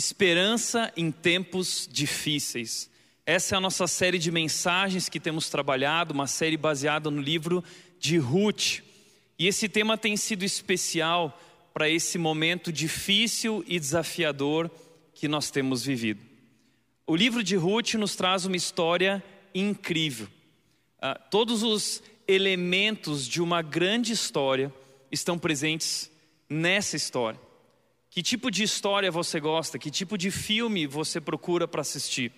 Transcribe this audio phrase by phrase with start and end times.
[0.00, 2.88] Esperança em tempos difíceis.
[3.26, 7.62] Essa é a nossa série de mensagens que temos trabalhado, uma série baseada no livro
[7.98, 8.80] de Ruth.
[9.38, 11.38] E esse tema tem sido especial
[11.74, 14.70] para esse momento difícil e desafiador
[15.12, 16.22] que nós temos vivido.
[17.06, 19.22] O livro de Ruth nos traz uma história
[19.54, 20.28] incrível.
[20.96, 24.72] Uh, todos os elementos de uma grande história
[25.12, 26.10] estão presentes
[26.48, 27.49] nessa história.
[28.10, 29.78] Que tipo de história você gosta?
[29.78, 32.32] Que tipo de filme você procura para assistir?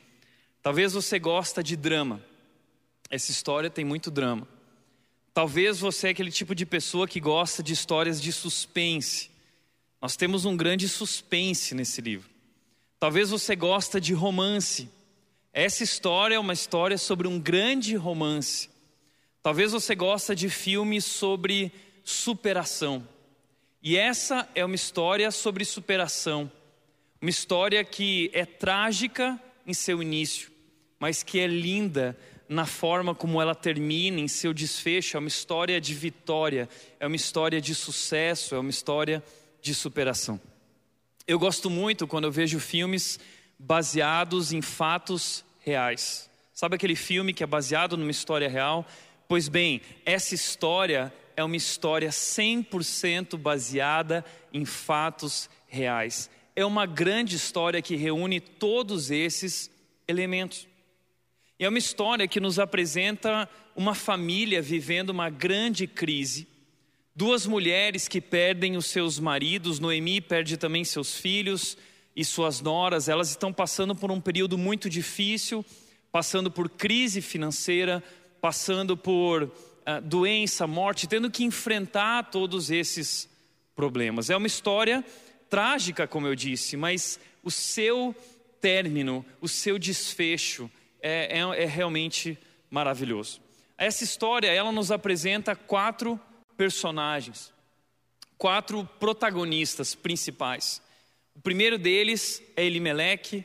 [0.63, 2.23] Talvez você gosta de drama.
[3.09, 4.47] Essa história tem muito drama.
[5.33, 9.31] Talvez você é aquele tipo de pessoa que gosta de histórias de suspense.
[10.01, 12.29] Nós temos um grande suspense nesse livro.
[13.01, 14.91] Talvez você gosta de romance.
[15.55, 18.69] Essa história é uma história sobre um grande romance.
[19.43, 21.73] Talvez você gosta de filmes sobre
[22.05, 23.07] superação.
[23.83, 26.51] E essa é uma história sobre superação,
[27.21, 30.53] uma história que é trágica em seu início,
[31.01, 32.17] mas que é linda
[32.49, 35.17] na forma como ela termina, em seu desfecho.
[35.17, 36.69] É uma história de vitória,
[37.01, 39.21] é uma história de sucesso, é uma história
[39.61, 40.41] de superação.
[41.27, 43.19] Eu gosto muito quando eu vejo filmes
[43.59, 46.31] baseados em fatos reais.
[46.55, 48.87] Sabe aquele filme que é baseado numa história real?
[49.27, 56.31] Pois bem, essa história é uma história 100% baseada em fatos reais.
[56.55, 59.71] É uma grande história que reúne todos esses
[60.07, 60.67] elementos.
[61.59, 66.49] É uma história que nos apresenta uma família vivendo uma grande crise.
[67.15, 71.77] Duas mulheres que perdem os seus maridos, Noemi perde também seus filhos
[72.17, 75.65] e suas noras, elas estão passando por um período muito difícil,
[76.11, 78.03] passando por crise financeira,
[78.41, 79.51] passando por
[80.05, 83.29] doença, morte, tendo que enfrentar todos esses
[83.75, 84.31] problemas.
[84.31, 85.05] É uma história
[85.49, 88.15] trágica, como eu disse, mas o seu
[88.61, 90.71] término, o seu desfecho
[91.01, 92.39] é, é, é realmente
[92.71, 93.41] maravilhoso.
[93.77, 96.19] Essa história, ela nos apresenta quatro
[96.57, 97.53] personagens,
[98.39, 100.81] quatro protagonistas principais.
[101.35, 103.45] O primeiro deles é Elimeleque,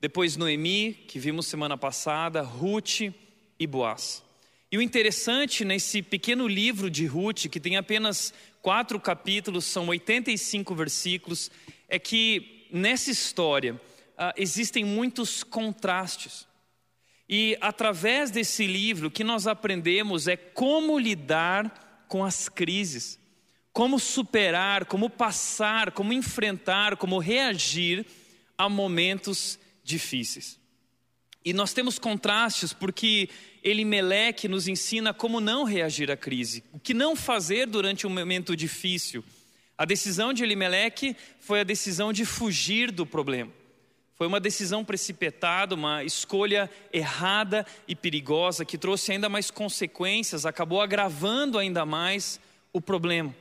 [0.00, 3.00] depois Noemi, que vimos semana passada, Ruth
[3.58, 4.22] e Boaz.
[4.70, 10.74] E o interessante nesse pequeno livro de Ruth, que tem apenas quatro capítulos, são 85
[10.74, 11.50] versículos,
[11.88, 16.46] é que nessa história uh, existem muitos contrastes.
[17.28, 23.18] E através desse livro, o que nós aprendemos é como lidar com as crises,
[23.72, 28.06] como superar, como passar, como enfrentar, como reagir
[28.56, 30.60] a momentos difíceis.
[31.44, 33.28] E nós temos contrastes porque
[33.62, 38.56] Elimeleque nos ensina como não reagir à crise, o que não fazer durante um momento
[38.56, 39.22] difícil.
[39.76, 43.52] A decisão de Elimeleque foi a decisão de fugir do problema.
[44.14, 50.80] Foi uma decisão precipitada, uma escolha errada e perigosa que trouxe ainda mais consequências, acabou
[50.80, 52.40] agravando ainda mais
[52.72, 53.34] o problema.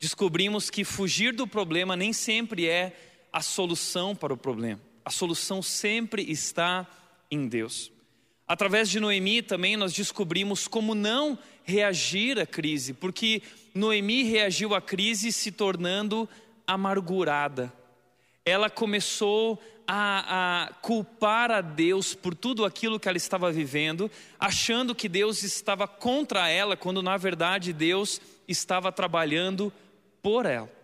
[0.00, 2.92] Descobrimos que fugir do problema nem sempre é
[3.32, 4.80] a solução para o problema.
[5.04, 6.86] A solução sempre está
[7.30, 7.92] em Deus.
[8.46, 13.42] Através de Noemi também nós descobrimos como não reagir à crise, porque
[13.74, 16.28] Noemi reagiu à crise se tornando
[16.66, 17.72] amargurada.
[18.44, 24.94] Ela começou a, a, culpar a Deus por tudo aquilo que ela estava vivendo, achando
[24.94, 29.72] que Deus estava contra ela, quando na verdade Deus estava trabalhando
[30.22, 30.75] por ela.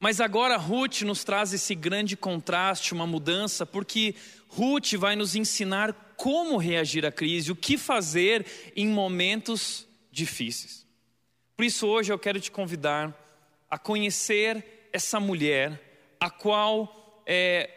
[0.00, 4.14] Mas agora Ruth nos traz esse grande contraste, uma mudança, porque
[4.46, 8.46] Ruth vai nos ensinar como reagir à crise, o que fazer
[8.76, 10.86] em momentos difíceis.
[11.56, 13.12] Por isso, hoje eu quero te convidar
[13.68, 15.80] a conhecer essa mulher,
[16.20, 17.68] a qual é,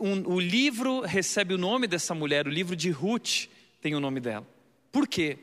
[0.00, 3.46] um, o livro recebe o nome dessa mulher, o livro de Ruth
[3.80, 4.46] tem o nome dela.
[4.90, 5.38] Por quê?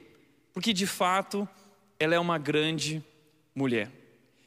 [0.54, 1.48] Porque de fato
[1.98, 3.04] ela é uma grande
[3.56, 3.90] mulher.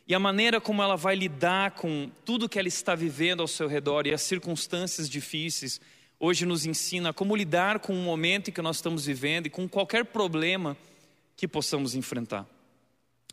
[0.06, 3.66] E a maneira como ela vai lidar com tudo que ela está vivendo ao seu
[3.66, 5.80] redor e as circunstâncias difíceis,
[6.20, 9.68] hoje nos ensina como lidar com o momento em que nós estamos vivendo e com
[9.68, 10.76] qualquer problema
[11.36, 12.46] que possamos enfrentar.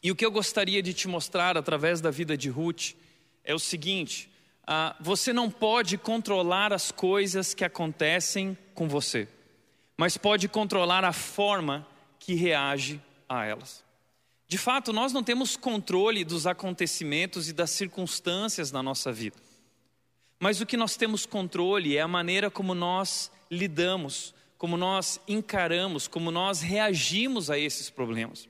[0.01, 2.93] E o que eu gostaria de te mostrar através da vida de Ruth
[3.43, 4.29] é o seguinte:
[4.65, 9.27] ah, você não pode controlar as coisas que acontecem com você,
[9.95, 11.87] mas pode controlar a forma
[12.17, 12.99] que reage
[13.29, 13.82] a elas.
[14.53, 19.35] De fato, nós não temos controle dos acontecimentos e das circunstâncias na nossa vida.
[20.39, 26.07] Mas o que nós temos controle é a maneira como nós lidamos, como nós encaramos,
[26.07, 28.47] como nós reagimos a esses problemas.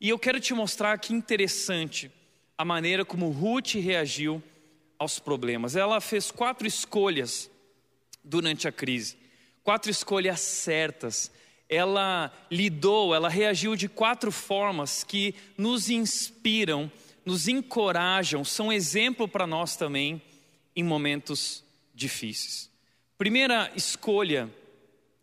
[0.00, 2.10] E eu quero te mostrar que interessante
[2.58, 4.42] a maneira como Ruth reagiu
[4.98, 5.76] aos problemas.
[5.76, 7.48] Ela fez quatro escolhas
[8.24, 9.16] durante a crise,
[9.62, 11.30] quatro escolhas certas.
[11.74, 16.90] Ela lidou, ela reagiu de quatro formas que nos inspiram,
[17.24, 20.22] nos encorajam, são exemplo para nós também
[20.76, 22.70] em momentos difíceis.
[23.16, 24.48] Primeira escolha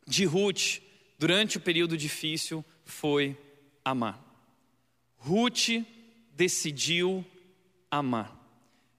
[0.07, 0.81] de Ruth
[1.17, 3.37] durante o período difícil foi
[3.85, 4.19] amar.
[5.17, 5.85] Ruth
[6.33, 7.23] decidiu
[7.89, 8.37] amar.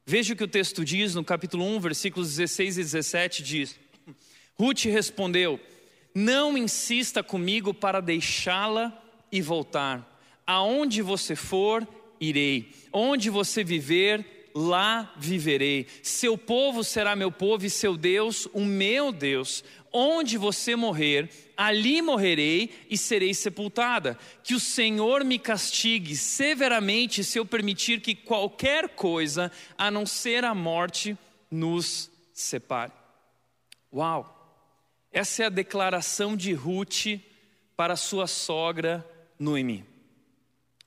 [0.06, 3.80] Veja o que o texto diz no capítulo 1, versículos 16 e 17 diz:
[4.54, 5.58] Ruth respondeu:
[6.14, 8.92] Não insista comigo para deixá-la
[9.30, 10.08] e voltar.
[10.46, 11.86] Aonde você for,
[12.20, 12.72] irei.
[12.92, 15.86] Onde você viver, lá viverei.
[16.02, 19.64] Seu povo será meu povo e seu Deus, o meu Deus.
[19.92, 24.18] Onde você morrer, ali morrerei e serei sepultada.
[24.42, 30.44] Que o Senhor me castigue severamente se eu permitir que qualquer coisa, a não ser
[30.44, 31.16] a morte,
[31.50, 32.92] nos separe.
[33.92, 34.31] Uau!
[35.12, 37.20] Essa é a declaração de Ruth
[37.76, 39.06] para sua sogra
[39.38, 39.84] Noemi.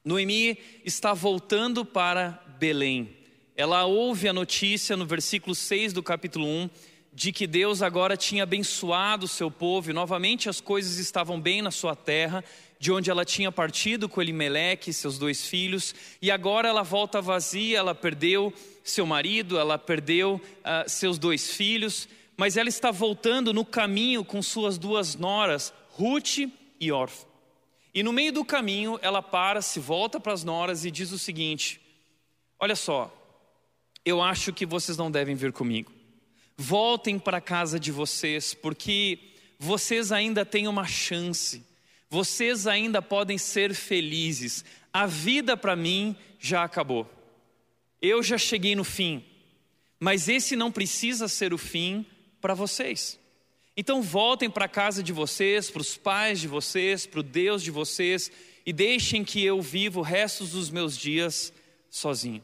[0.04, 3.16] Noemi está voltando para Belém.
[3.56, 6.69] Ela ouve a notícia no versículo 6 do capítulo 1
[7.13, 11.62] de que Deus agora tinha abençoado o seu povo e novamente as coisas estavam bem
[11.62, 12.44] na sua terra,
[12.80, 17.22] de onde ela tinha partido com Elimeleque e seus dois filhos, e agora ela volta
[17.22, 23.54] vazia, ela perdeu seu marido, ela perdeu uh, seus dois filhos, mas ela está voltando
[23.54, 26.50] no caminho com suas duas noras, Ruth
[26.80, 27.26] e Orfa.
[27.94, 31.20] E no meio do caminho ela para, se volta para as noras e diz o
[31.20, 31.80] seguinte:
[32.60, 33.14] Olha só,
[34.04, 35.92] eu acho que vocês não devem vir comigo.
[36.58, 39.20] Voltem para a casa de vocês, porque
[39.58, 41.64] vocês ainda têm uma chance,
[42.10, 44.64] vocês ainda podem ser felizes.
[44.92, 47.10] A vida para mim já acabou.
[48.02, 49.24] Eu já cheguei no fim,
[50.00, 52.06] mas esse não precisa ser o fim
[52.45, 53.19] para vocês.
[53.75, 57.63] Então voltem para a casa de vocês, para os pais de vocês, para o Deus
[57.63, 58.31] de vocês
[58.63, 61.51] e deixem que eu viva o resto dos meus dias
[61.89, 62.44] sozinho.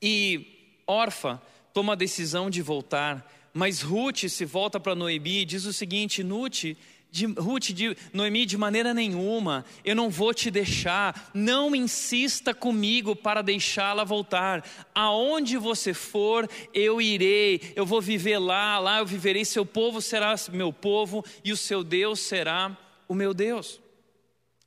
[0.00, 1.42] E Orfa
[1.74, 6.22] toma a decisão de voltar, mas Ruth se volta para Noemi e diz o seguinte:
[6.22, 6.76] Ruth,
[7.16, 13.16] de, Ruth, de, Noemi, de maneira nenhuma, eu não vou te deixar, não insista comigo
[13.16, 14.62] para deixá-la voltar.
[14.94, 20.34] Aonde você for, eu irei, eu vou viver lá, lá eu viverei, seu povo será
[20.52, 22.76] meu povo e o seu Deus será
[23.08, 23.80] o meu Deus.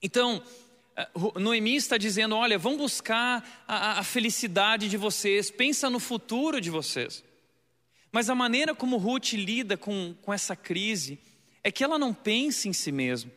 [0.01, 0.41] Então,
[0.97, 6.59] eh, Noemi está dizendo: olha, vão buscar a, a felicidade de vocês, pensa no futuro
[6.59, 7.23] de vocês.
[8.11, 11.19] Mas a maneira como Ruth lida com, com essa crise
[11.63, 13.31] é que ela não pensa em si mesma,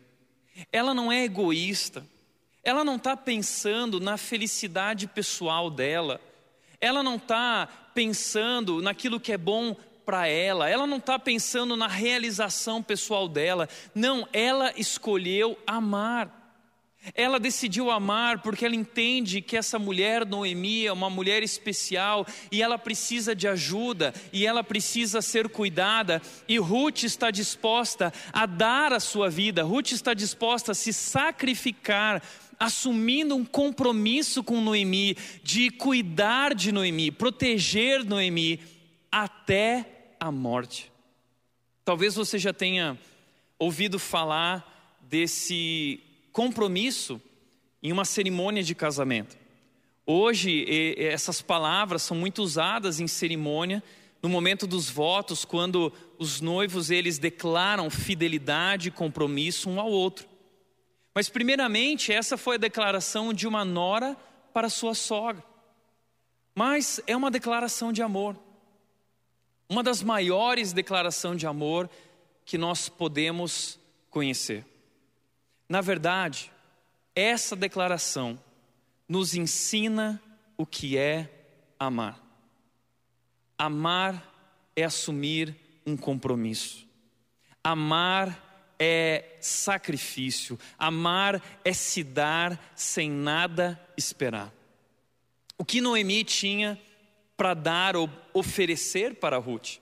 [0.71, 2.07] ela não é egoísta,
[2.63, 6.21] ela não está pensando na felicidade pessoal dela,
[6.81, 11.87] ela não está pensando naquilo que é bom para ela, ela não está pensando na
[11.87, 16.42] realização pessoal dela, não, ela escolheu amar.
[17.15, 22.63] Ela decidiu amar porque ela entende que essa mulher, Noemi, é uma mulher especial e
[22.63, 26.23] ela precisa de ajuda e ela precisa ser cuidada.
[26.47, 32.23] E Ruth está disposta a dar a sua vida, Ruth está disposta a se sacrificar,
[32.59, 38.61] assumindo um compromisso com Noemi de cuidar de Noemi, proteger Noemi
[39.11, 40.93] até a morte.
[41.85, 42.97] Talvez você já tenha
[43.59, 46.01] ouvido falar desse
[46.33, 47.21] compromisso
[47.83, 49.37] em uma cerimônia de casamento.
[50.07, 50.65] Hoje,
[50.99, 53.83] essas palavras são muito usadas em cerimônia,
[54.23, 60.27] no momento dos votos, quando os noivos eles declaram fidelidade e compromisso um ao outro.
[61.15, 64.17] Mas, primeiramente, essa foi a declaração de uma nora
[64.55, 65.45] para sua sogra.
[66.55, 68.37] Mas é uma declaração de amor.
[69.69, 71.89] Uma das maiores declarações de amor
[72.45, 73.79] que nós podemos
[74.11, 74.65] conhecer.
[75.73, 76.53] Na verdade,
[77.17, 78.39] essa declaração
[79.09, 80.23] nos ensina
[80.55, 81.47] o que é
[81.79, 82.21] amar.
[83.57, 84.23] Amar
[84.77, 86.87] é assumir um compromisso.
[87.65, 90.59] Amar é sacrifício.
[90.79, 94.53] Amar é se dar sem nada esperar.
[95.57, 96.79] O que Noemi tinha
[97.35, 99.79] para dar ou oferecer para Ruth?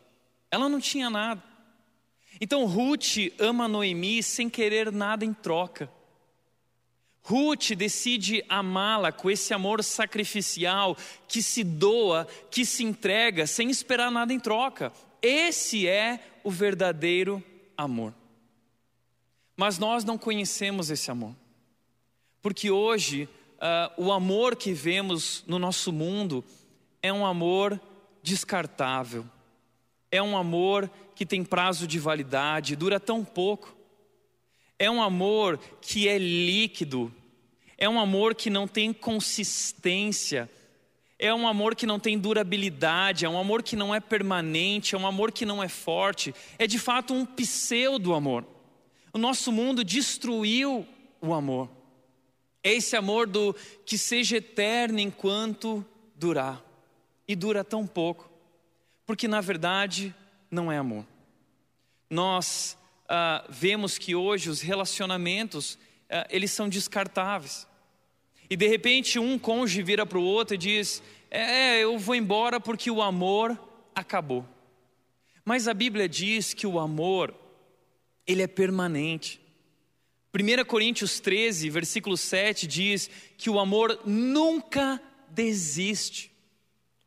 [0.52, 1.49] Ela não tinha nada.
[2.40, 5.90] Então Ruth ama Noemi sem querer nada em troca.
[7.22, 10.96] Ruth decide amá-la com esse amor sacrificial
[11.28, 14.92] que se doa, que se entrega sem esperar nada em troca.
[15.20, 17.44] Esse é o verdadeiro
[17.76, 18.14] amor.
[19.56, 21.36] Mas nós não conhecemos esse amor,
[22.40, 23.28] porque hoje
[23.58, 26.42] uh, o amor que vemos no nosso mundo
[27.02, 27.78] é um amor
[28.22, 29.26] descartável.
[30.10, 33.76] É um amor que tem prazo de validade, dura tão pouco.
[34.78, 37.12] É um amor que é líquido.
[37.76, 40.50] É um amor que não tem consistência.
[41.18, 44.98] É um amor que não tem durabilidade, é um amor que não é permanente, é
[44.98, 46.34] um amor que não é forte.
[46.58, 48.46] É de fato um pseudo amor.
[49.12, 50.86] O nosso mundo destruiu
[51.20, 51.68] o amor.
[52.64, 55.84] É esse amor do que seja eterno enquanto
[56.16, 56.64] durar.
[57.28, 58.29] E dura tão pouco.
[59.10, 60.14] Porque na verdade
[60.48, 61.04] não é amor.
[62.08, 65.76] Nós ah, vemos que hoje os relacionamentos
[66.08, 67.66] ah, eles são descartáveis.
[68.48, 72.60] E de repente um cônjuge vira para o outro e diz: É, eu vou embora
[72.60, 73.58] porque o amor
[73.92, 74.46] acabou.
[75.44, 77.34] Mas a Bíblia diz que o amor
[78.24, 79.40] ele é permanente.
[80.32, 86.30] 1 Coríntios 13, versículo 7 diz que o amor nunca desiste.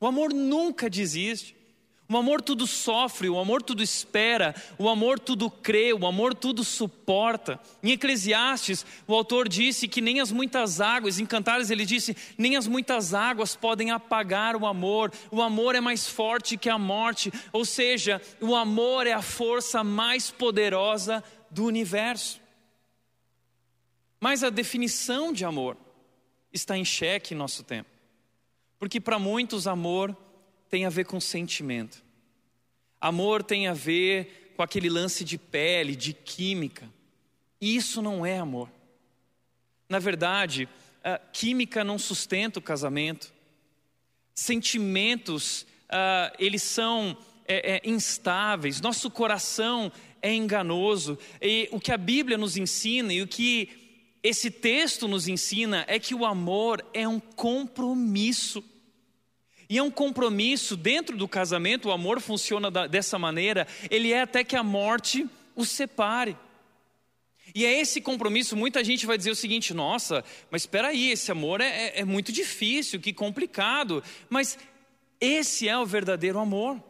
[0.01, 1.62] O amor nunca desiste.
[2.09, 6.63] O amor tudo sofre, o amor tudo espera, o amor tudo crê, o amor tudo
[6.63, 7.59] suporta.
[7.81, 12.57] Em Eclesiastes, o autor disse que nem as muitas águas, em Cantares ele disse, nem
[12.57, 15.11] as muitas águas podem apagar o amor.
[15.31, 19.81] O amor é mais forte que a morte, ou seja, o amor é a força
[19.83, 22.41] mais poderosa do universo.
[24.19, 25.77] Mas a definição de amor
[26.51, 27.89] está em xeque em nosso tempo.
[28.77, 30.15] Porque para muitos, amor
[30.73, 32.03] tem a ver com sentimento.
[32.99, 36.91] Amor tem a ver com aquele lance de pele, de química.
[37.61, 38.67] E isso não é amor.
[39.87, 40.67] Na verdade,
[41.03, 43.31] a química não sustenta o casamento.
[44.33, 45.61] Sentimentos,
[45.91, 47.15] uh, eles são
[47.47, 48.81] é, é, instáveis.
[48.81, 49.91] Nosso coração
[50.23, 51.19] é enganoso.
[51.39, 55.99] E o que a Bíblia nos ensina e o que esse texto nos ensina é
[55.99, 58.63] que o amor é um compromisso.
[59.69, 64.43] E é um compromisso dentro do casamento, o amor funciona dessa maneira, ele é até
[64.43, 66.35] que a morte o separe.
[67.53, 71.31] E é esse compromisso, muita gente vai dizer o seguinte: nossa, mas espera aí, esse
[71.31, 74.03] amor é, é, é muito difícil, que complicado.
[74.29, 74.57] Mas
[75.19, 76.81] esse é o verdadeiro amor.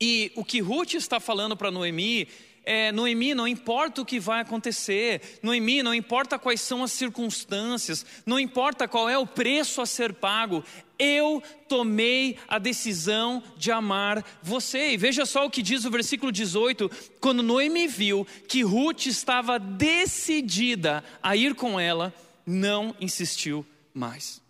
[0.00, 2.28] E o que Ruth está falando para Noemi
[2.64, 8.04] é, Noemi, não importa o que vai acontecer, Noemi, não importa quais são as circunstâncias,
[8.24, 10.64] não importa qual é o preço a ser pago,
[10.98, 14.92] eu tomei a decisão de amar você.
[14.92, 16.90] E veja só o que diz o versículo 18:
[17.20, 22.14] quando Noemi viu que Ruth estava decidida a ir com ela,
[22.46, 24.40] não insistiu mais.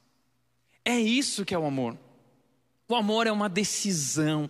[0.84, 1.96] É isso que é o amor.
[2.86, 4.48] O amor é uma decisão,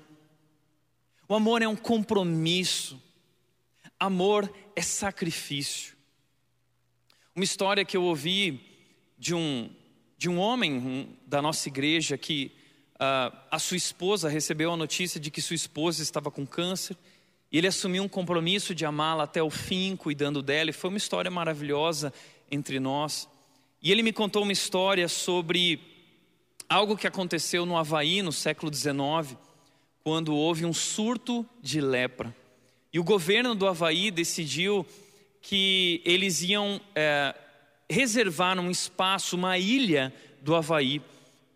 [1.28, 3.00] o amor é um compromisso.
[3.98, 5.94] Amor é sacrifício.
[7.34, 8.60] Uma história que eu ouvi
[9.18, 9.70] de um,
[10.16, 12.52] de um homem um, da nossa igreja que
[12.94, 16.96] uh, a sua esposa recebeu a notícia de que sua esposa estava com câncer
[17.50, 20.96] e ele assumiu um compromisso de amá-la até o fim, cuidando dela, e foi uma
[20.96, 22.12] história maravilhosa
[22.50, 23.28] entre nós.
[23.80, 25.80] E ele me contou uma história sobre
[26.68, 29.36] algo que aconteceu no Havaí no século XIX,
[30.02, 32.34] quando houve um surto de lepra.
[32.94, 34.86] E o governo do Havaí decidiu
[35.42, 37.34] que eles iam é,
[37.90, 41.02] reservar um espaço, uma ilha do Havaí,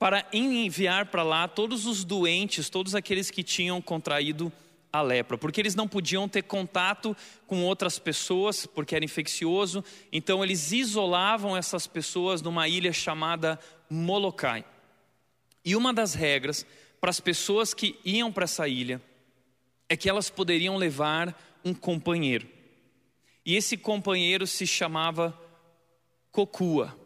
[0.01, 4.53] para enviar para lá todos os doentes, todos aqueles que tinham contraído
[4.93, 7.17] a lepra, porque eles não podiam ter contato
[7.47, 14.65] com outras pessoas, porque era infeccioso, então eles isolavam essas pessoas numa ilha chamada Molokai.
[15.65, 16.67] E uma das regras
[17.01, 19.01] para as pessoas que iam para essa ilha
[19.89, 22.47] é que elas poderiam levar um companheiro.
[23.45, 25.39] E esse companheiro se chamava
[26.31, 26.97] Cocua.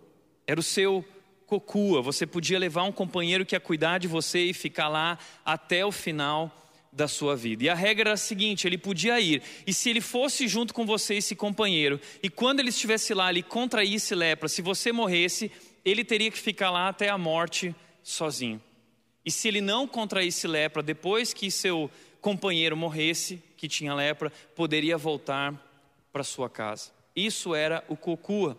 [0.46, 1.04] Era o seu
[1.46, 2.02] Cocua.
[2.02, 5.92] Você podia levar um companheiro que ia cuidar de você e ficar lá até o
[5.92, 6.50] final
[6.92, 7.64] da sua vida.
[7.64, 10.84] E a regra era a seguinte: ele podia ir, e se ele fosse junto com
[10.84, 15.50] você, esse companheiro, e quando ele estivesse lá, ele contraísse lepra, se você morresse,
[15.84, 18.60] ele teria que ficar lá até a morte sozinho.
[19.24, 21.90] E se ele não contraísse lepra depois que seu
[22.22, 25.52] companheiro morresse, que tinha lepra, poderia voltar
[26.12, 26.92] para sua casa.
[27.14, 28.56] Isso era o Cocua.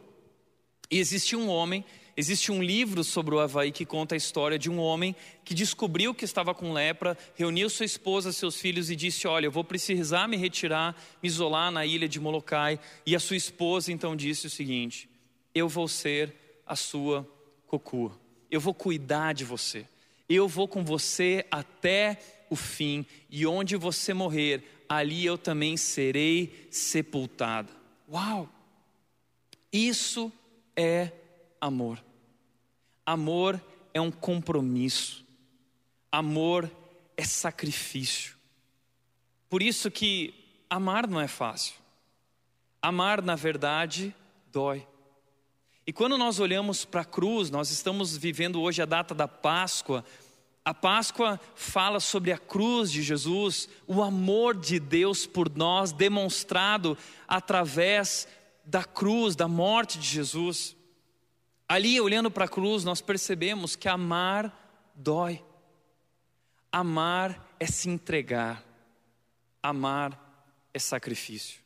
[0.92, 1.84] E existe um homem,
[2.16, 5.16] existe um livro sobre o Havaí que conta a história de um homem
[5.46, 9.52] que descobriu que estava com lepra, reuniu sua esposa, seus filhos e disse: Olha, eu
[9.52, 12.78] vou precisar me retirar, me isolar na ilha de Molokai.
[13.06, 15.10] E a sua esposa então disse o seguinte:
[15.56, 16.34] Eu vou ser
[16.68, 17.26] a sua
[17.66, 18.12] Cocua,
[18.52, 19.86] eu vou cuidar de você,
[20.28, 22.20] eu vou com você até
[22.54, 27.72] o fim, e onde você morrer, ali eu também serei sepultada.
[28.10, 28.50] Uau!
[29.72, 30.32] Isso
[30.76, 31.12] é
[31.60, 32.04] amor.
[33.06, 33.62] Amor
[33.94, 35.26] é um compromisso.
[36.12, 36.70] Amor
[37.18, 38.36] é sacrifício.
[39.50, 40.34] Por isso que
[40.70, 41.76] amar não é fácil.
[42.82, 44.16] Amar, na verdade,
[44.52, 44.86] dói.
[45.86, 50.04] E quando nós olhamos para a cruz, nós estamos vivendo hoje a data da Páscoa.
[50.66, 56.98] A Páscoa fala sobre a cruz de Jesus, o amor de Deus por nós demonstrado
[57.28, 58.28] através
[58.64, 60.76] da cruz, da morte de Jesus.
[61.68, 65.44] Ali, olhando para a cruz, nós percebemos que amar dói.
[66.72, 68.64] Amar é se entregar.
[69.62, 70.18] Amar
[70.74, 71.62] é sacrifício.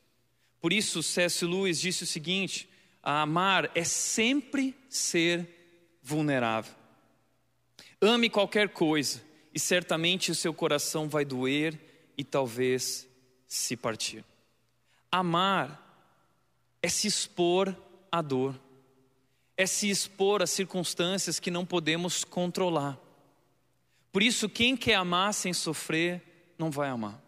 [0.60, 1.46] Por isso, C.S.
[1.46, 2.68] Lewis disse o seguinte:
[3.04, 6.74] amar é sempre ser vulnerável.
[8.01, 9.22] Ame qualquer coisa
[9.54, 11.80] e certamente o seu coração vai doer
[12.18, 13.08] e talvez
[13.48, 14.24] se partir.
[15.12, 15.84] Amar
[16.82, 17.75] é se expor
[18.12, 18.60] à dor,
[19.56, 23.00] é se expor a circunstâncias que não podemos controlar.
[24.12, 26.22] Por isso, quem quer amar sem sofrer,
[26.58, 27.27] não vai amar.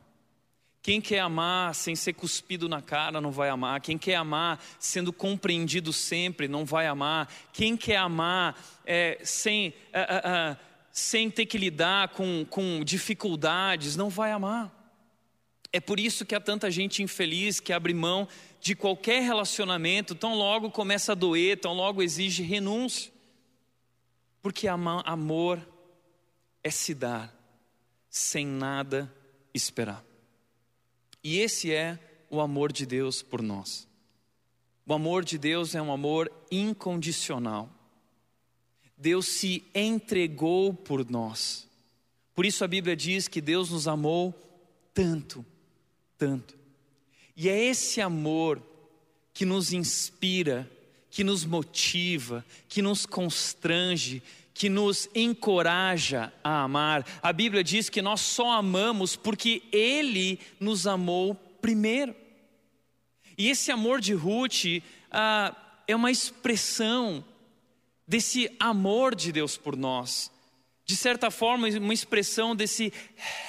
[0.82, 3.82] Quem quer amar sem ser cuspido na cara não vai amar.
[3.82, 7.32] Quem quer amar sendo compreendido sempre não vai amar.
[7.52, 10.58] Quem quer amar é, sem, é, é, é,
[10.92, 14.74] sem ter que lidar com, com dificuldades não vai amar.
[15.72, 18.28] É por isso que há tanta gente infeliz que abre mão
[18.60, 23.12] de qualquer relacionamento, tão logo começa a doer, tão logo exige renúncia.
[24.42, 25.60] Porque amor
[26.64, 27.36] é se dar
[28.10, 29.14] sem nada
[29.54, 30.09] esperar.
[31.24, 33.88] E esse é o amor de Deus por nós.
[34.86, 37.70] O amor de Deus é um amor incondicional.
[38.98, 41.68] Deus se entregou por nós.
[42.34, 44.34] Por isso a Bíblia diz que Deus nos amou
[44.94, 45.46] tanto,
[46.18, 46.58] tanto.
[47.36, 48.62] E é esse amor
[49.34, 50.70] que nos inspira,
[51.10, 54.22] que nos motiva, que nos constrange,
[54.60, 57.06] que nos encoraja a amar.
[57.24, 62.14] A Bíblia diz que nós só amamos porque Ele nos amou primeiro.
[63.38, 65.56] E esse amor de Ruth ah,
[65.88, 67.24] é uma expressão
[68.06, 70.30] desse amor de Deus por nós.
[70.86, 72.92] De certa forma, uma expressão desse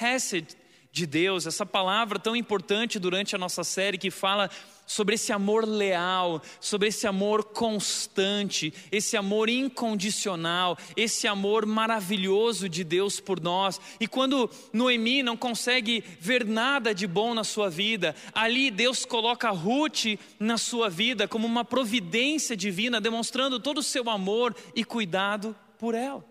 [0.01, 0.55] hesed
[0.93, 4.49] de Deus, essa palavra tão importante durante a nossa série que fala
[4.91, 12.83] sobre esse amor leal, sobre esse amor constante, esse amor incondicional, esse amor maravilhoso de
[12.83, 13.79] Deus por nós.
[14.01, 19.49] E quando Noemi não consegue ver nada de bom na sua vida, ali Deus coloca
[19.49, 25.55] Ruth na sua vida como uma providência divina, demonstrando todo o seu amor e cuidado
[25.79, 26.25] por ela.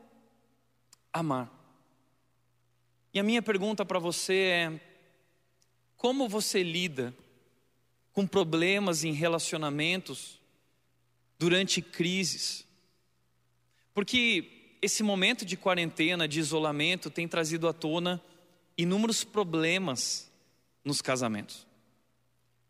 [1.10, 1.50] Amar.
[3.14, 4.80] E a minha pergunta para você é:
[5.96, 7.14] como você lida
[8.12, 10.40] com problemas em relacionamentos
[11.38, 12.66] durante crises?
[13.94, 18.22] Porque esse momento de quarentena, de isolamento, tem trazido à tona
[18.76, 20.30] inúmeros problemas
[20.84, 21.66] nos casamentos.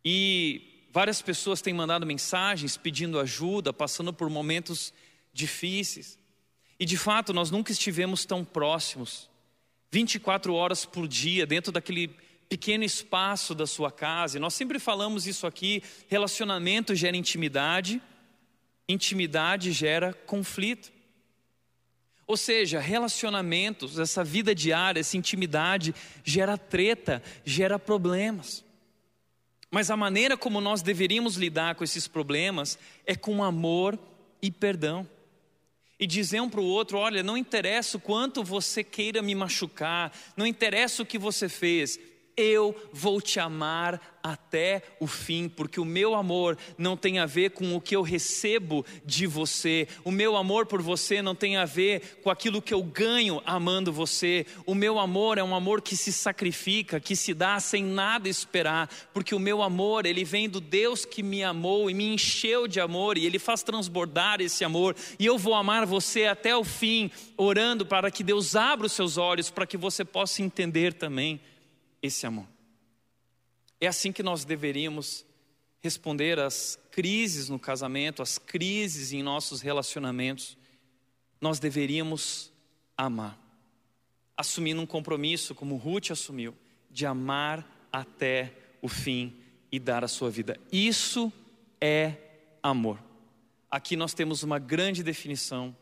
[0.05, 4.92] E várias pessoas têm mandado mensagens pedindo ajuda, passando por momentos
[5.33, 6.18] difíceis.
[6.79, 9.31] E de fato, nós nunca estivemos tão próximos
[9.92, 12.11] 24 horas por dia, dentro daquele
[12.51, 14.37] pequeno espaço da sua casa.
[14.37, 18.03] E nós sempre falamos isso aqui: relacionamento gera intimidade,
[18.89, 20.93] intimidade gera conflito.
[22.27, 28.65] Ou seja, relacionamentos, essa vida diária, essa intimidade gera treta, gera problemas.
[29.71, 33.97] Mas a maneira como nós deveríamos lidar com esses problemas é com amor
[34.43, 35.09] e perdão
[36.01, 40.13] e dizer um para o outro: olha, não interessa o quanto você queira me machucar,
[40.37, 42.01] não interessa o que você fez,
[42.40, 47.50] eu vou te amar até o fim, porque o meu amor não tem a ver
[47.50, 51.64] com o que eu recebo de você, o meu amor por você não tem a
[51.64, 55.96] ver com aquilo que eu ganho amando você, o meu amor é um amor que
[55.96, 60.61] se sacrifica, que se dá sem nada esperar, porque o meu amor, ele vem do
[60.61, 64.94] Deus que me amou e me encheu de amor, e ele faz transbordar esse amor,
[65.18, 69.16] e eu vou amar você até o fim, orando para que Deus abra os seus
[69.16, 71.40] olhos, para que você possa entender também
[72.03, 72.47] esse amor.
[73.81, 75.25] É assim que nós deveríamos
[75.81, 80.57] responder às crises no casamento, às crises em nossos relacionamentos.
[81.41, 82.53] Nós deveríamos
[82.97, 83.39] amar,
[84.37, 86.55] assumindo um compromisso, como Ruth assumiu,
[86.91, 89.35] de amar até o fim
[89.73, 90.59] e dar a sua vida.
[90.71, 91.33] Isso
[91.81, 92.15] é
[92.63, 93.03] amor.
[93.71, 95.75] Aqui nós temos uma grande definição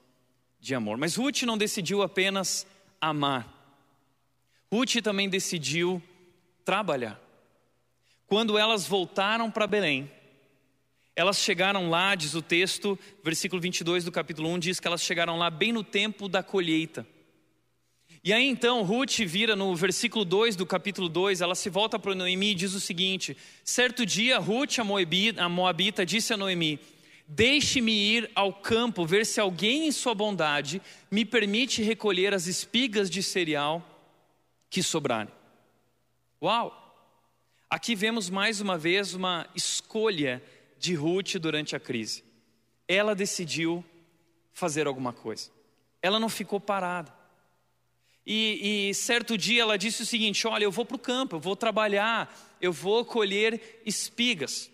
[0.60, 0.96] de amor.
[0.96, 2.66] Mas Ruth não decidiu apenas
[3.00, 3.54] amar.
[4.70, 6.02] Ruth também decidiu
[6.68, 7.18] trabalhar.
[8.26, 10.10] Quando elas voltaram para Belém,
[11.16, 15.38] elas chegaram lá, diz o texto, versículo 22 do capítulo 1, diz que elas chegaram
[15.38, 17.06] lá bem no tempo da colheita.
[18.22, 22.14] E aí então Ruth vira no versículo 2 do capítulo 2, ela se volta para
[22.14, 26.78] Noemi e diz o seguinte: Certo dia, Ruth, a Moabita, a Moabita disse a Noemi:
[27.26, 33.08] Deixe-me ir ao campo ver se alguém em sua bondade me permite recolher as espigas
[33.08, 33.82] de cereal
[34.68, 35.37] que sobrarem.
[36.40, 36.84] Uau!
[37.68, 40.40] Aqui vemos mais uma vez uma escolha
[40.78, 42.22] de Ruth durante a crise.
[42.86, 43.84] Ela decidiu
[44.52, 45.50] fazer alguma coisa.
[46.00, 47.12] Ela não ficou parada.
[48.24, 51.40] E, e certo dia ela disse o seguinte: Olha, eu vou para o campo, eu
[51.40, 54.70] vou trabalhar, eu vou colher espigas.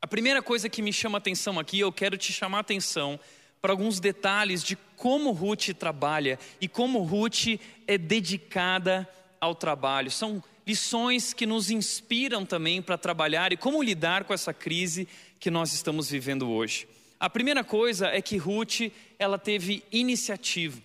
[0.00, 3.20] A primeira coisa que me chama atenção aqui, eu quero te chamar atenção
[3.60, 9.06] para alguns detalhes de como Ruth trabalha e como Ruth é dedicada
[9.38, 10.10] ao trabalho.
[10.10, 15.50] São lições que nos inspiram também para trabalhar e como lidar com essa crise que
[15.50, 16.86] nós estamos vivendo hoje.
[17.18, 20.80] A primeira coisa é que Ruth, ela teve iniciativa.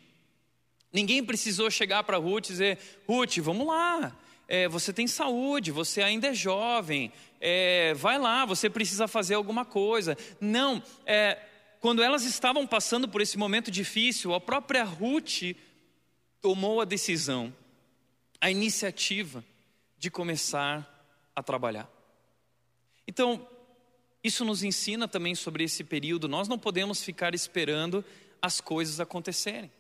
[0.91, 4.15] Ninguém precisou chegar para Ruth e dizer: Ruth, vamos lá,
[4.47, 9.65] é, você tem saúde, você ainda é jovem, é, vai lá, você precisa fazer alguma
[9.65, 10.17] coisa.
[10.39, 11.37] Não, é,
[11.79, 15.55] quando elas estavam passando por esse momento difícil, a própria Ruth
[16.41, 17.53] tomou a decisão,
[18.39, 19.43] a iniciativa
[20.05, 20.87] de começar
[21.35, 21.89] a trabalhar.
[23.07, 23.47] Então,
[24.23, 26.27] isso nos ensina também sobre esse período.
[26.27, 28.05] Nós não podemos ficar esperando
[28.39, 29.71] as coisas acontecerem.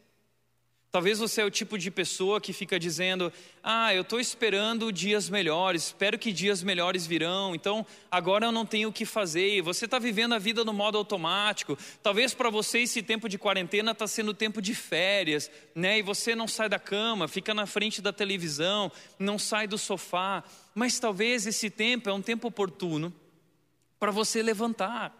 [0.95, 3.29] Talvez você é o tipo de pessoa que fica dizendo:
[3.61, 8.65] Ah, eu estou esperando dias melhores, espero que dias melhores virão, então agora eu não
[8.65, 9.61] tenho o que fazer.
[9.61, 11.77] Você está vivendo a vida no modo automático.
[12.01, 15.99] Talvez para você esse tempo de quarentena está sendo tempo de férias, né?
[15.99, 20.45] E você não sai da cama, fica na frente da televisão, não sai do sofá.
[20.73, 23.13] Mas talvez esse tempo é um tempo oportuno
[23.99, 25.13] para você levantar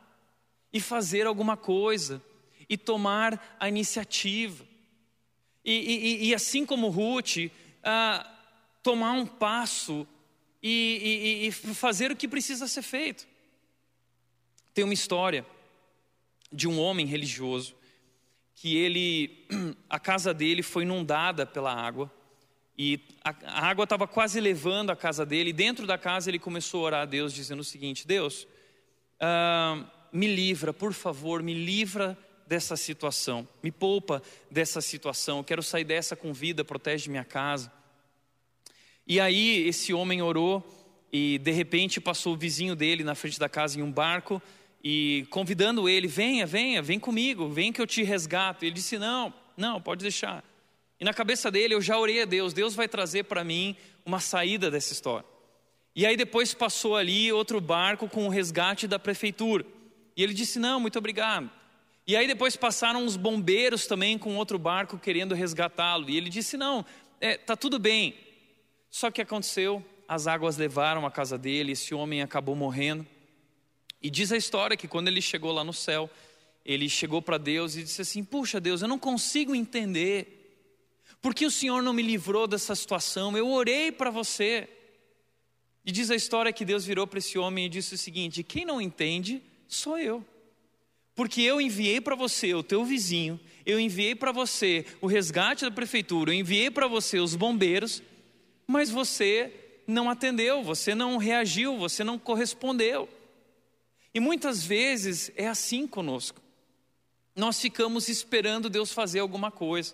[0.71, 2.21] e fazer alguma coisa
[2.69, 4.74] e tomar a iniciativa.
[5.65, 7.49] E, e, e assim como Ruth,
[7.83, 8.31] ah,
[8.83, 10.07] tomar um passo
[10.61, 13.27] e, e fazer o que precisa ser feito.
[14.73, 15.45] Tem uma história
[16.51, 17.75] de um homem religioso
[18.55, 19.45] que ele,
[19.89, 22.11] a casa dele foi inundada pela água
[22.77, 25.49] e a, a água estava quase levando a casa dele.
[25.49, 28.47] E dentro da casa ele começou a orar a Deus dizendo o seguinte: Deus,
[29.19, 32.17] ah, me livra, por favor, me livra
[32.47, 37.71] dessa situação, me poupa dessa situação, eu quero sair dessa com vida, protege minha casa.
[39.07, 40.63] E aí esse homem orou
[41.11, 44.41] e de repente passou o vizinho dele na frente da casa em um barco
[44.83, 48.63] e convidando ele, venha, venha, vem comigo, vem que eu te resgato.
[48.63, 50.43] Ele disse, não, não, pode deixar.
[50.99, 54.19] E na cabeça dele eu já orei a Deus, Deus vai trazer para mim uma
[54.19, 55.25] saída dessa história.
[55.95, 59.65] E aí depois passou ali outro barco com o resgate da prefeitura.
[60.15, 61.49] E ele disse, não, muito obrigado.
[62.07, 66.09] E aí depois passaram os bombeiros também com outro barco querendo resgatá-lo.
[66.09, 66.85] E ele disse: Não,
[67.19, 68.15] é, tá tudo bem.
[68.89, 73.05] Só que aconteceu, as águas levaram a casa dele, esse homem acabou morrendo.
[74.01, 76.09] E diz a história que quando ele chegou lá no céu,
[76.63, 80.43] ele chegou para Deus e disse assim: Puxa, Deus, eu não consigo entender.
[81.21, 83.35] Por que o Senhor não me livrou dessa situação?
[83.35, 84.69] Eu orei para você.
[85.83, 88.63] E diz a história que Deus virou para esse homem e disse o seguinte: Quem
[88.63, 90.23] não entende, sou eu.
[91.15, 95.71] Porque eu enviei para você o teu vizinho, eu enviei para você o resgate da
[95.71, 98.03] prefeitura, eu enviei para você os bombeiros,
[98.67, 99.51] mas você
[99.87, 103.07] não atendeu, você não reagiu, você não correspondeu.
[104.13, 106.41] E muitas vezes é assim conosco.
[107.35, 109.93] Nós ficamos esperando Deus fazer alguma coisa,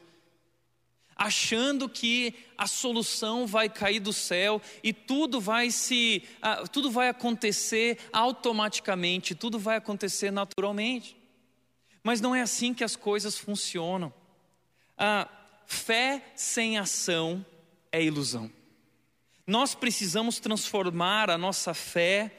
[1.21, 6.23] achando que a solução vai cair do céu e tudo vai se,
[6.71, 11.15] tudo vai acontecer automaticamente, tudo vai acontecer naturalmente.
[12.01, 14.11] Mas não é assim que as coisas funcionam.
[14.97, 15.29] A
[15.67, 17.45] fé sem ação
[17.91, 18.51] é ilusão.
[19.45, 22.31] Nós precisamos transformar a nossa fé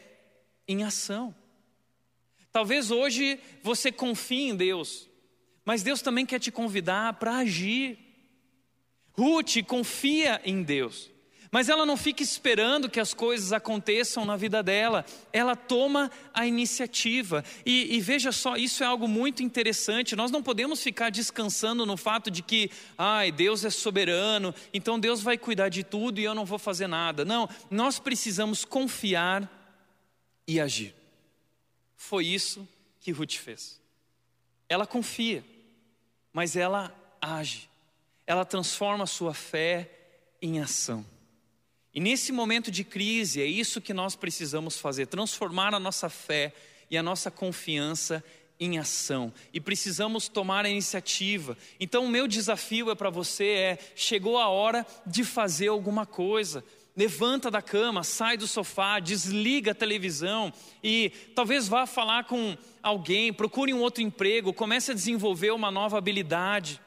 [0.66, 1.32] em ação.
[2.50, 5.08] Talvez hoje você confie em Deus,
[5.64, 8.12] mas Deus também quer te convidar para agir.
[9.16, 11.12] Ruth confia em Deus.
[11.55, 16.46] Mas ela não fica esperando que as coisas aconteçam na vida dela, ela toma a
[16.46, 17.44] iniciativa.
[17.66, 20.16] E, e, veja só, isso é algo muito interessante.
[20.16, 25.20] Nós não podemos ficar descansando no fato de que, ai, Deus é soberano, então Deus
[25.20, 27.22] vai cuidar de tudo e eu não vou fazer nada.
[27.22, 29.46] Não, nós precisamos confiar
[30.48, 30.94] e agir.
[31.98, 32.66] Foi isso
[32.98, 33.79] que Ruth fez.
[34.70, 35.44] Ela confia,
[36.33, 37.70] mas ela age
[38.32, 39.90] ela transforma a sua fé
[40.40, 41.04] em ação.
[41.92, 46.54] E nesse momento de crise, é isso que nós precisamos fazer: transformar a nossa fé
[46.90, 48.24] e a nossa confiança
[48.58, 51.58] em ação e precisamos tomar a iniciativa.
[51.78, 56.64] Então, o meu desafio é para você é: chegou a hora de fazer alguma coisa.
[56.96, 63.32] Levanta da cama, sai do sofá, desliga a televisão e talvez vá falar com alguém,
[63.32, 66.80] procure um outro emprego, comece a desenvolver uma nova habilidade.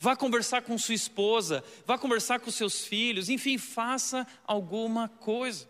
[0.00, 5.68] Vá conversar com sua esposa, vá conversar com seus filhos, enfim, faça alguma coisa.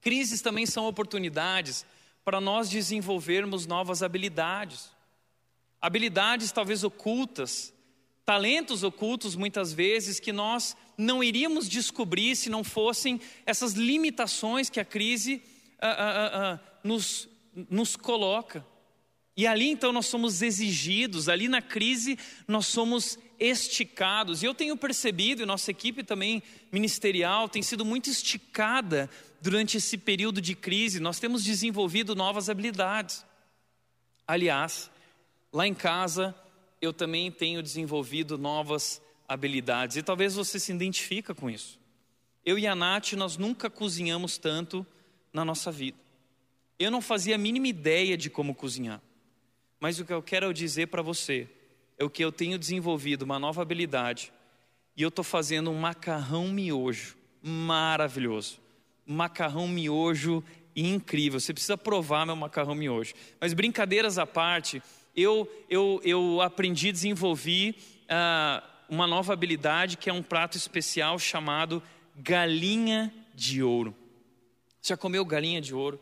[0.00, 1.84] Crises também são oportunidades
[2.24, 4.90] para nós desenvolvermos novas habilidades.
[5.80, 7.74] Habilidades talvez ocultas,
[8.24, 14.78] talentos ocultos muitas vezes que nós não iríamos descobrir se não fossem essas limitações que
[14.78, 15.42] a crise
[15.80, 17.28] ah, ah, ah, nos,
[17.68, 18.64] nos coloca.
[19.36, 24.42] E ali então nós somos exigidos, ali na crise nós somos esticados.
[24.42, 29.98] E eu tenho percebido, e nossa equipe também ministerial tem sido muito esticada durante esse
[29.98, 31.00] período de crise.
[31.00, 33.24] Nós temos desenvolvido novas habilidades.
[34.26, 34.90] Aliás,
[35.52, 36.34] lá em casa
[36.80, 39.96] eu também tenho desenvolvido novas habilidades.
[39.96, 41.80] E talvez você se identifica com isso.
[42.44, 44.86] Eu e a Nath, nós nunca cozinhamos tanto
[45.32, 45.98] na nossa vida.
[46.78, 49.00] Eu não fazia a mínima ideia de como cozinhar.
[49.78, 51.48] Mas o que eu quero dizer para você
[52.02, 54.32] é o que eu tenho desenvolvido uma nova habilidade
[54.96, 58.58] e eu estou fazendo um macarrão miojo maravilhoso.
[59.06, 60.42] Macarrão miojo
[60.74, 61.38] incrível.
[61.38, 63.14] Você precisa provar meu macarrão miojo.
[63.40, 64.82] Mas brincadeiras à parte,
[65.14, 71.18] eu, eu, eu aprendi a desenvolver uh, uma nova habilidade que é um prato especial
[71.20, 71.80] chamado
[72.16, 73.94] galinha de ouro.
[74.80, 76.00] Você já comeu galinha de ouro?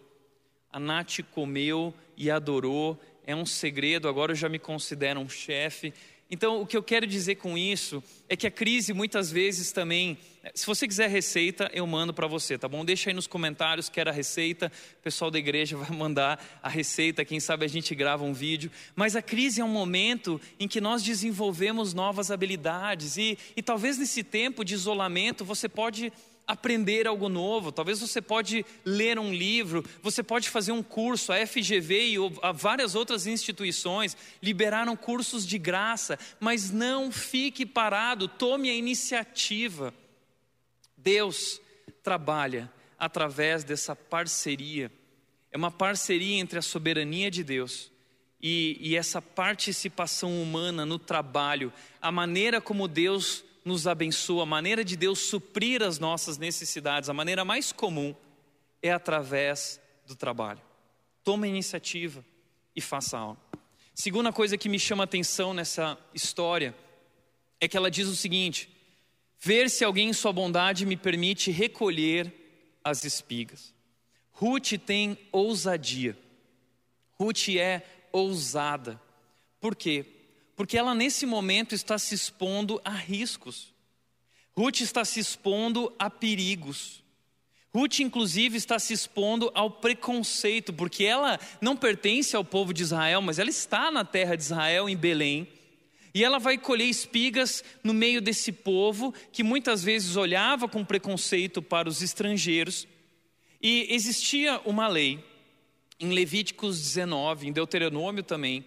[0.73, 2.99] A Nath comeu e adorou
[3.31, 5.93] é um segredo, agora eu já me considero um chefe.
[6.33, 10.16] Então, o que eu quero dizer com isso é que a crise muitas vezes também,
[10.55, 12.85] se você quiser receita, eu mando para você, tá bom?
[12.85, 16.69] Deixa aí nos comentários que era a receita, o pessoal da igreja vai mandar a
[16.69, 18.71] receita, quem sabe a gente grava um vídeo.
[18.95, 23.99] Mas a crise é um momento em que nós desenvolvemos novas habilidades e, e talvez
[23.99, 26.12] nesse tempo de isolamento você pode
[26.51, 31.47] aprender algo novo, talvez você pode ler um livro, você pode fazer um curso, a
[31.47, 32.17] FGV e
[32.55, 39.95] várias outras instituições liberaram cursos de graça, mas não fique parado, tome a iniciativa.
[40.97, 41.61] Deus
[42.03, 44.91] trabalha através dessa parceria,
[45.53, 47.91] é uma parceria entre a soberania de Deus
[48.43, 54.85] e, e essa participação humana no trabalho, a maneira como Deus nos abençoa, a maneira
[54.85, 58.14] de Deus suprir as nossas necessidades, a maneira mais comum
[58.83, 60.61] é através do trabalho.
[61.23, 62.25] Toma iniciativa
[62.75, 63.40] e faça algo.
[63.94, 66.75] Segunda coisa que me chama atenção nessa história
[67.61, 68.70] é que ela diz o seguinte:
[69.38, 72.33] ver se alguém em sua bondade me permite recolher
[72.83, 73.75] as espigas.
[74.33, 76.16] Ruth tem ousadia.
[77.18, 79.01] Ruth é ousada.
[79.61, 80.20] Por quê?
[80.61, 83.73] Porque ela nesse momento está se expondo a riscos.
[84.55, 87.03] Ruth está se expondo a perigos.
[87.75, 93.23] Ruth, inclusive, está se expondo ao preconceito, porque ela não pertence ao povo de Israel,
[93.23, 95.49] mas ela está na terra de Israel, em Belém.
[96.12, 101.62] E ela vai colher espigas no meio desse povo que muitas vezes olhava com preconceito
[101.62, 102.87] para os estrangeiros.
[103.62, 105.25] E existia uma lei,
[105.99, 108.62] em Levíticos 19, em Deuteronômio também,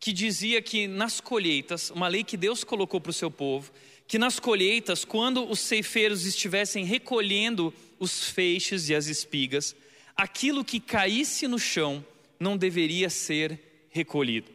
[0.00, 3.72] que dizia que nas colheitas, uma lei que Deus colocou para o seu povo,
[4.06, 9.74] que nas colheitas, quando os ceifeiros estivessem recolhendo os feixes e as espigas,
[10.16, 12.04] aquilo que caísse no chão
[12.38, 14.50] não deveria ser recolhido.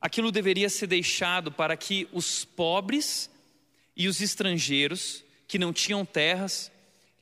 [0.00, 3.28] Aquilo deveria ser deixado para que os pobres
[3.96, 6.70] e os estrangeiros que não tinham terras,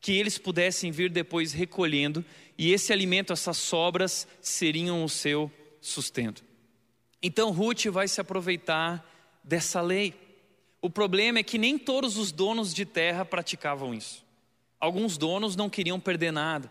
[0.01, 2.25] que eles pudessem vir depois recolhendo,
[2.59, 5.51] e esse alimento, essas sobras, seriam o seu
[5.81, 6.44] sustento.
[7.27, 9.03] Então Ruth vai se aproveitar
[9.43, 10.13] dessa lei.
[10.83, 14.23] O problema é que nem todos os donos de terra praticavam isso.
[14.79, 16.71] Alguns donos não queriam perder nada.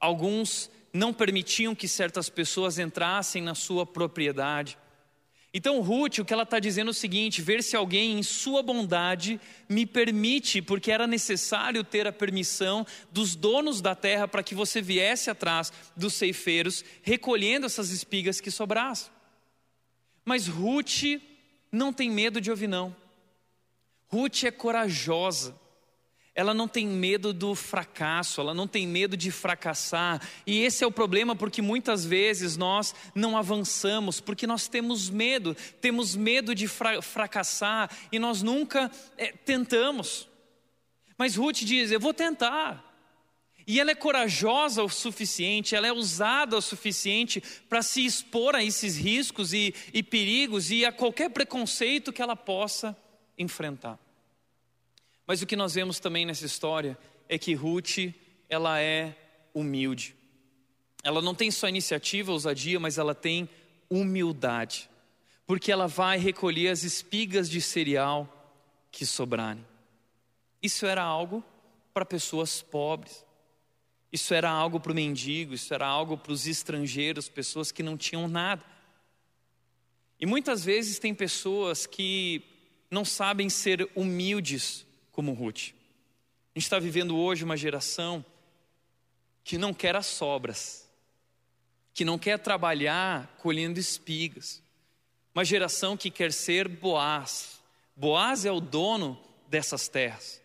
[0.00, 4.76] Alguns não permitiam que certas pessoas entrassem na sua propriedade.
[5.54, 8.64] Então, Ruth, o que ela está dizendo é o seguinte: ver se alguém em sua
[8.64, 14.52] bondade me permite, porque era necessário ter a permissão dos donos da terra para que
[14.52, 19.14] você viesse atrás dos ceifeiros, recolhendo essas espigas que sobrassem.
[20.26, 21.04] Mas Ruth
[21.70, 22.94] não tem medo de ouvir não.
[24.08, 25.58] Ruth é corajosa.
[26.34, 30.20] Ela não tem medo do fracasso, ela não tem medo de fracassar.
[30.44, 35.56] E esse é o problema porque muitas vezes nós não avançamos, porque nós temos medo,
[35.80, 40.28] temos medo de fra fracassar e nós nunca é, tentamos.
[41.16, 42.85] Mas Ruth diz: Eu vou tentar.
[43.66, 48.62] E ela é corajosa o suficiente, ela é usada o suficiente para se expor a
[48.62, 52.96] esses riscos e, e perigos e a qualquer preconceito que ela possa
[53.36, 53.98] enfrentar.
[55.26, 56.96] Mas o que nós vemos também nessa história
[57.28, 58.14] é que Ruth,
[58.48, 59.16] ela é
[59.52, 60.14] humilde.
[61.02, 63.48] Ela não tem só iniciativa, ousadia, mas ela tem
[63.90, 64.88] humildade.
[65.44, 68.32] Porque ela vai recolher as espigas de cereal
[68.92, 69.66] que sobrarem.
[70.62, 71.42] Isso era algo
[71.92, 73.25] para pessoas pobres.
[74.12, 77.96] Isso era algo para o mendigo, isso era algo para os estrangeiros, pessoas que não
[77.96, 78.64] tinham nada.
[80.18, 82.42] E muitas vezes tem pessoas que
[82.90, 85.72] não sabem ser humildes como Ruth.
[86.54, 88.24] A gente está vivendo hoje uma geração
[89.44, 90.88] que não quer as sobras,
[91.92, 94.62] que não quer trabalhar colhendo espigas.
[95.34, 97.60] Uma geração que quer ser Boaz.
[97.94, 100.40] Boaz é o dono dessas terras.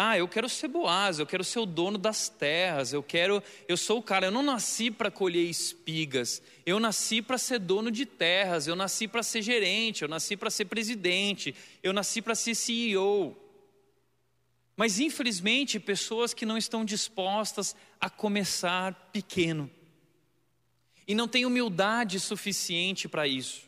[0.00, 3.76] Ah, eu quero ser Boaz, eu quero ser o dono das terras, eu quero, eu
[3.76, 8.06] sou o cara, eu não nasci para colher espigas, eu nasci para ser dono de
[8.06, 12.54] terras, eu nasci para ser gerente, eu nasci para ser presidente, eu nasci para ser
[12.54, 13.36] CEO.
[14.76, 19.68] Mas infelizmente, pessoas que não estão dispostas a começar pequeno
[21.08, 23.67] e não têm humildade suficiente para isso.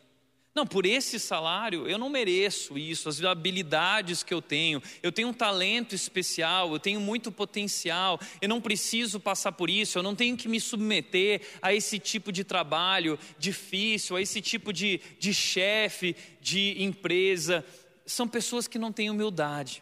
[0.53, 5.29] Não, por esse salário eu não mereço isso, as habilidades que eu tenho, eu tenho
[5.29, 10.13] um talento especial, eu tenho muito potencial, eu não preciso passar por isso, eu não
[10.13, 15.33] tenho que me submeter a esse tipo de trabalho difícil, a esse tipo de, de
[15.33, 17.65] chefe de empresa.
[18.05, 19.81] São pessoas que não têm humildade.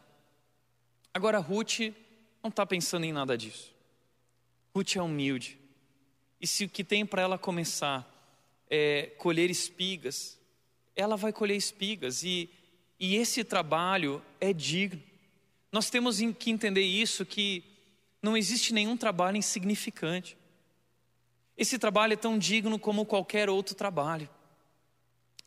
[1.11, 1.79] Agora, Ruth
[2.43, 3.73] não está pensando em nada disso.
[4.75, 5.57] Ruth é humilde.
[6.39, 8.07] E se o que tem para ela começar
[8.69, 10.38] é colher espigas,
[10.99, 12.49] ela vai colher espigas e,
[12.99, 15.01] e esse trabalho é digno.
[15.71, 17.63] Nós temos que entender isso que
[18.21, 20.37] não existe nenhum trabalho insignificante.
[21.57, 24.29] Esse trabalho é tão digno como qualquer outro trabalho.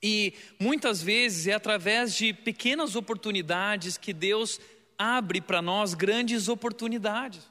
[0.02, 4.58] E muitas vezes é através de pequenas oportunidades que Deus
[4.96, 7.42] abre para nós grandes oportunidades.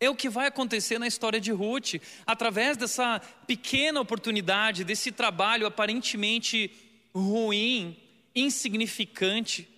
[0.00, 1.94] É o que vai acontecer na história de Ruth,
[2.26, 7.96] através dessa pequena oportunidade, desse trabalho aparentemente ruim,
[8.34, 9.68] insignificante,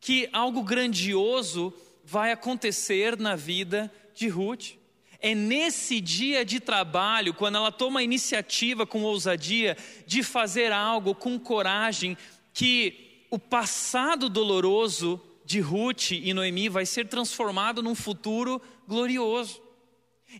[0.00, 1.72] que algo grandioso
[2.04, 4.74] vai acontecer na vida de Ruth.
[5.18, 11.14] É nesse dia de trabalho, quando ela toma a iniciativa com ousadia de fazer algo
[11.14, 12.16] com coragem,
[12.52, 19.60] que o passado doloroso de Ruth e Noemi vai ser transformado num futuro glorioso.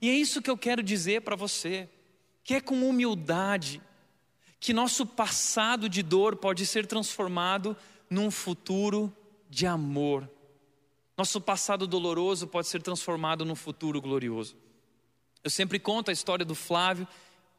[0.00, 1.88] E é isso que eu quero dizer para você,
[2.44, 3.80] que é com humildade,
[4.66, 7.76] que nosso passado de dor pode ser transformado
[8.10, 9.14] num futuro
[9.48, 10.28] de amor.
[11.16, 14.56] Nosso passado doloroso pode ser transformado num futuro glorioso.
[15.44, 17.06] Eu sempre conto a história do Flávio,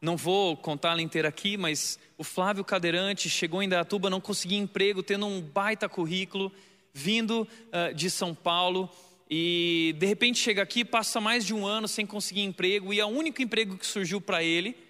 [0.02, 5.02] não vou contá-la inteira aqui, mas o Flávio Cadeirante chegou em Dayatuba, não conseguia emprego,
[5.02, 6.52] tendo um baita currículo,
[6.92, 8.86] vindo uh, de São Paulo,
[9.30, 13.04] e de repente chega aqui, passa mais de um ano sem conseguir emprego, e é
[13.06, 14.87] o único emprego que surgiu para ele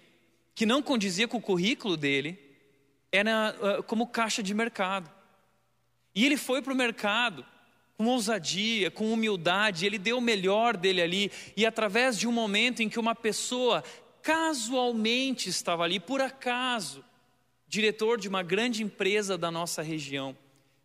[0.59, 2.37] que não condizia com o currículo dele,
[3.13, 5.09] era uh, como caixa de mercado.
[6.13, 7.45] E ele foi para o mercado
[7.95, 12.83] com ousadia, com humildade, ele deu o melhor dele ali, e através de um momento
[12.83, 13.81] em que uma pessoa
[14.21, 17.05] casualmente estava ali, por acaso,
[17.65, 20.37] diretor de uma grande empresa da nossa região,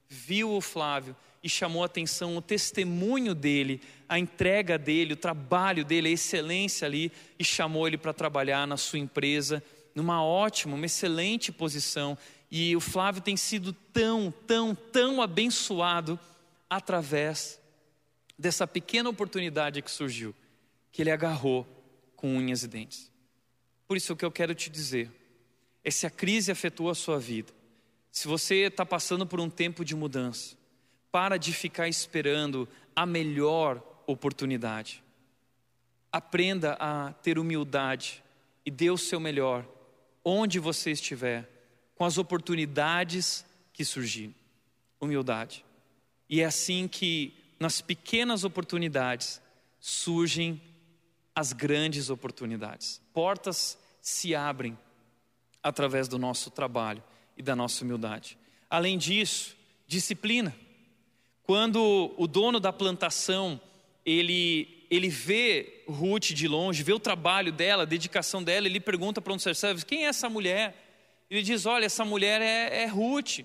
[0.08, 5.84] viu o Flávio e chamou a atenção o testemunho dele, a entrega dele, o trabalho
[5.84, 9.62] dele, a excelência ali, e chamou ele para trabalhar na sua empresa,
[9.94, 12.16] numa ótima, uma excelente posição.
[12.50, 16.18] E o Flávio tem sido tão, tão, tão abençoado
[16.68, 17.60] através
[18.38, 20.34] dessa pequena oportunidade que surgiu,
[20.90, 21.66] que ele agarrou
[22.16, 23.12] com unhas e dentes.
[23.86, 25.10] Por isso o que eu quero te dizer
[25.84, 27.52] é se a crise afetou a sua vida,
[28.10, 30.56] se você está passando por um tempo de mudança,
[31.14, 35.00] para de ficar esperando a melhor oportunidade.
[36.10, 38.20] Aprenda a ter humildade
[38.66, 39.64] e dê o seu melhor
[40.24, 41.48] onde você estiver,
[41.94, 44.34] com as oportunidades que surgirem.
[45.00, 45.64] Humildade.
[46.28, 49.40] E é assim que, nas pequenas oportunidades,
[49.78, 50.60] surgem
[51.32, 53.00] as grandes oportunidades.
[53.12, 54.76] Portas se abrem
[55.62, 57.04] através do nosso trabalho
[57.36, 58.36] e da nossa humildade.
[58.68, 59.56] Além disso,
[59.86, 60.52] disciplina.
[61.44, 63.60] Quando o dono da plantação,
[64.04, 69.20] ele, ele vê Ruth de longe, vê o trabalho dela, a dedicação dela, ele pergunta
[69.20, 70.74] para um dos servos, quem é essa mulher?
[71.30, 73.40] Ele diz, olha, essa mulher é, é Ruth.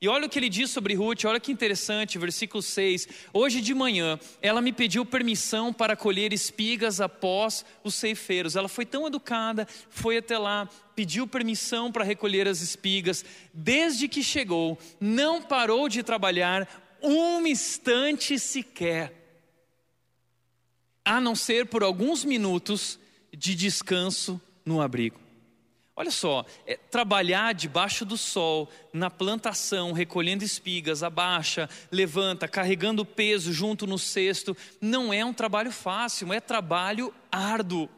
[0.00, 3.08] E olha o que ele diz sobre Ruth, olha que interessante, versículo 6.
[3.32, 8.54] Hoje de manhã, ela me pediu permissão para colher espigas após os ceifeiros.
[8.54, 13.24] Ela foi tão educada, foi até lá, pediu permissão para recolher as espigas.
[13.52, 16.68] Desde que chegou, não parou de trabalhar
[17.04, 19.12] um instante sequer,
[21.04, 22.98] a não ser por alguns minutos
[23.32, 25.24] de descanso no abrigo.
[25.96, 33.52] Olha só, é, trabalhar debaixo do sol, na plantação, recolhendo espigas, abaixa, levanta, carregando peso
[33.52, 37.88] junto no cesto, não é um trabalho fácil, é trabalho árduo.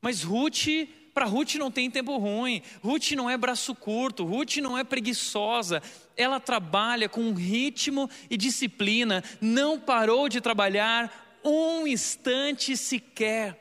[0.00, 0.68] Mas Ruth,
[1.12, 5.82] para Ruth não tem tempo ruim, Ruth não é braço curto, Ruth não é preguiçosa,
[6.16, 13.58] ela trabalha com ritmo e disciplina, não parou de trabalhar um instante sequer.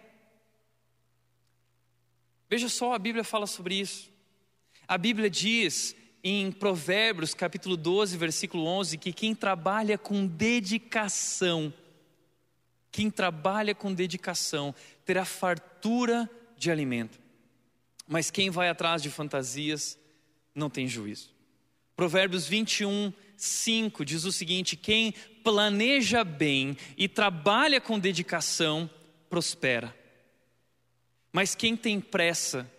[2.49, 4.11] Veja só, a Bíblia fala sobre isso.
[4.87, 11.73] A Bíblia diz em Provérbios, capítulo 12, versículo 11, que quem trabalha com dedicação,
[12.91, 14.75] quem trabalha com dedicação,
[15.05, 17.19] terá fartura de alimento.
[18.07, 19.97] Mas quem vai atrás de fantasias
[20.53, 21.30] não tem juízo.
[21.95, 25.13] Provérbios 21, 5 diz o seguinte: quem
[25.43, 28.89] planeja bem e trabalha com dedicação,
[29.29, 29.95] prospera.
[31.31, 32.69] Mas quem tem pressa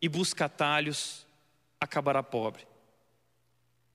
[0.00, 1.26] e busca atalhos,
[1.80, 2.66] acabará pobre.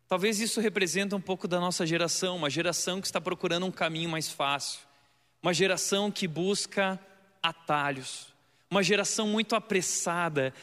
[0.08, 4.10] Talvez isso represente um pouco da nossa geração, uma geração que está procurando um caminho
[4.10, 4.82] mais fácil,
[5.42, 7.00] uma geração que busca
[7.42, 8.34] atalhos,
[8.70, 10.54] uma geração muito apressada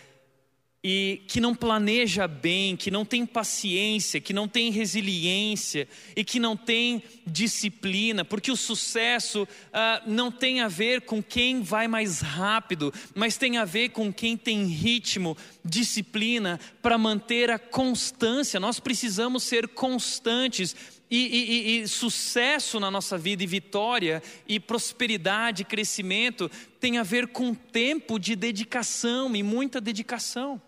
[0.82, 6.40] e que não planeja bem, que não tem paciência, que não tem resiliência e que
[6.40, 12.20] não tem disciplina, porque o sucesso ah, não tem a ver com quem vai mais
[12.20, 18.60] rápido, mas tem a ver com quem tem ritmo, disciplina para manter a constância.
[18.60, 20.74] Nós precisamos ser constantes.
[21.10, 27.26] E, e, e, sucesso na nossa vida, e vitória, e prosperidade, crescimento, tem a ver
[27.26, 30.62] com tempo de dedicação e muita dedicação.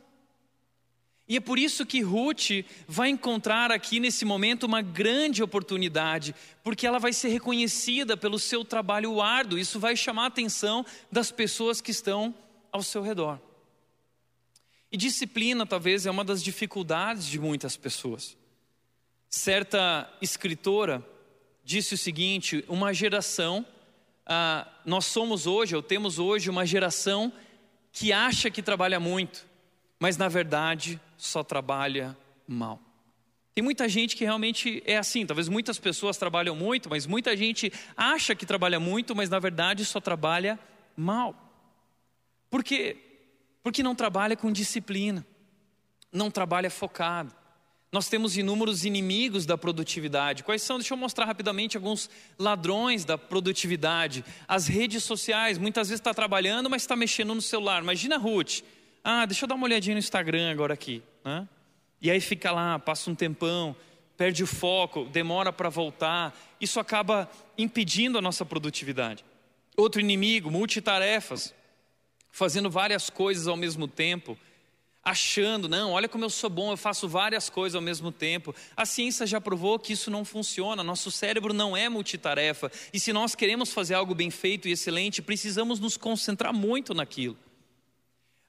[1.28, 6.86] E é por isso que Ruth vai encontrar aqui nesse momento uma grande oportunidade, porque
[6.86, 11.80] ela vai ser reconhecida pelo seu trabalho árduo, isso vai chamar a atenção das pessoas
[11.80, 12.34] que estão
[12.72, 13.40] ao seu redor.
[14.93, 18.36] E disciplina talvez é uma das dificuldades de muitas pessoas.
[19.26, 21.03] Certa escritora
[21.64, 23.64] disse o seguinte: uma geração,
[24.26, 27.32] ah, nós somos hoje, ou temos hoje, uma geração
[27.90, 29.47] que acha que trabalha muito,
[29.99, 32.14] mas na verdade só trabalha
[32.47, 32.78] mal.
[33.55, 37.72] Tem muita gente que realmente é assim, talvez muitas pessoas trabalham muito, mas muita gente
[37.97, 40.59] acha que trabalha muito, mas na verdade só trabalha
[40.95, 41.34] mal.
[42.51, 43.11] Por quê?
[43.62, 45.24] Porque não trabalha com disciplina,
[46.12, 47.34] não trabalha focado.
[47.92, 50.42] Nós temos inúmeros inimigos da produtividade.
[50.42, 50.78] Quais são?
[50.78, 52.08] Deixa eu mostrar rapidamente alguns
[52.38, 54.24] ladrões da produtividade.
[54.48, 57.82] As redes sociais, muitas vezes está trabalhando, mas está mexendo no celular.
[57.82, 58.62] Imagina Ruth.
[59.04, 61.02] Ah, deixa eu dar uma olhadinha no Instagram agora aqui.
[61.22, 61.46] Né?
[62.00, 63.76] E aí fica lá, passa um tempão,
[64.16, 66.34] perde o foco, demora para voltar.
[66.58, 69.22] Isso acaba impedindo a nossa produtividade.
[69.76, 71.52] Outro inimigo, multitarefas,
[72.32, 74.36] fazendo várias coisas ao mesmo tempo,
[75.04, 78.54] achando, não, olha como eu sou bom, eu faço várias coisas ao mesmo tempo.
[78.76, 82.72] A ciência já provou que isso não funciona, nosso cérebro não é multitarefa.
[82.92, 87.36] E se nós queremos fazer algo bem feito e excelente, precisamos nos concentrar muito naquilo.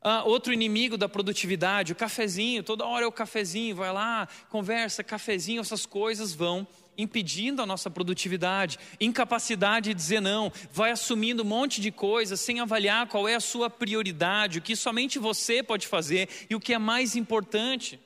[0.02, 5.04] Ah, outro inimigo da produtividade, o cafezinho, toda hora é o cafezinho, vai lá, conversa,
[5.04, 6.68] cafezinho, essas coisas vão
[6.98, 12.60] impedindo a nossa produtividade, incapacidade de dizer não, vai assumindo um monte de coisas sem
[12.60, 16.74] avaliar qual é a sua prioridade, o que somente você pode fazer e o que
[16.74, 18.00] é mais importante.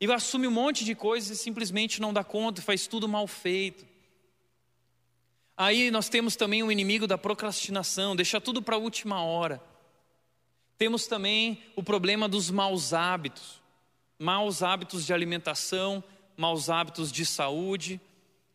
[0.00, 3.86] E assume um monte de coisas e simplesmente não dá conta, faz tudo mal feito.
[5.56, 9.62] Aí nós temos também o inimigo da procrastinação, deixa tudo para a última hora.
[10.76, 13.62] Temos também o problema dos maus hábitos,
[14.18, 16.02] maus hábitos de alimentação,
[16.36, 18.00] maus hábitos de saúde,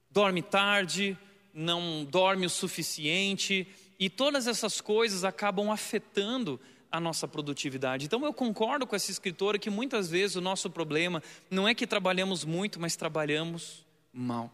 [0.09, 1.17] dorme tarde,
[1.53, 3.67] não dorme o suficiente,
[3.99, 6.59] e todas essas coisas acabam afetando
[6.91, 8.05] a nossa produtividade.
[8.05, 11.85] Então eu concordo com essa escritora que muitas vezes o nosso problema não é que
[11.85, 14.51] trabalhamos muito, mas trabalhamos mal.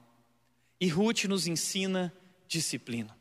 [0.79, 2.13] E Ruth nos ensina
[2.47, 3.15] disciplina.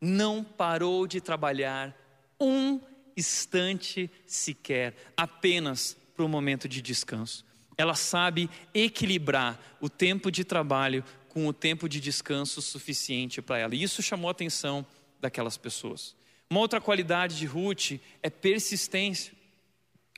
[0.00, 1.96] Não parou de trabalhar
[2.40, 2.80] um
[3.16, 7.44] instante sequer, apenas para o momento de descanso.
[7.78, 13.74] Ela sabe equilibrar o tempo de trabalho com o tempo de descanso suficiente para ela.
[13.74, 14.86] E isso chamou a atenção
[15.20, 16.14] daquelas pessoas.
[16.48, 19.32] Uma outra qualidade de Ruth é persistência.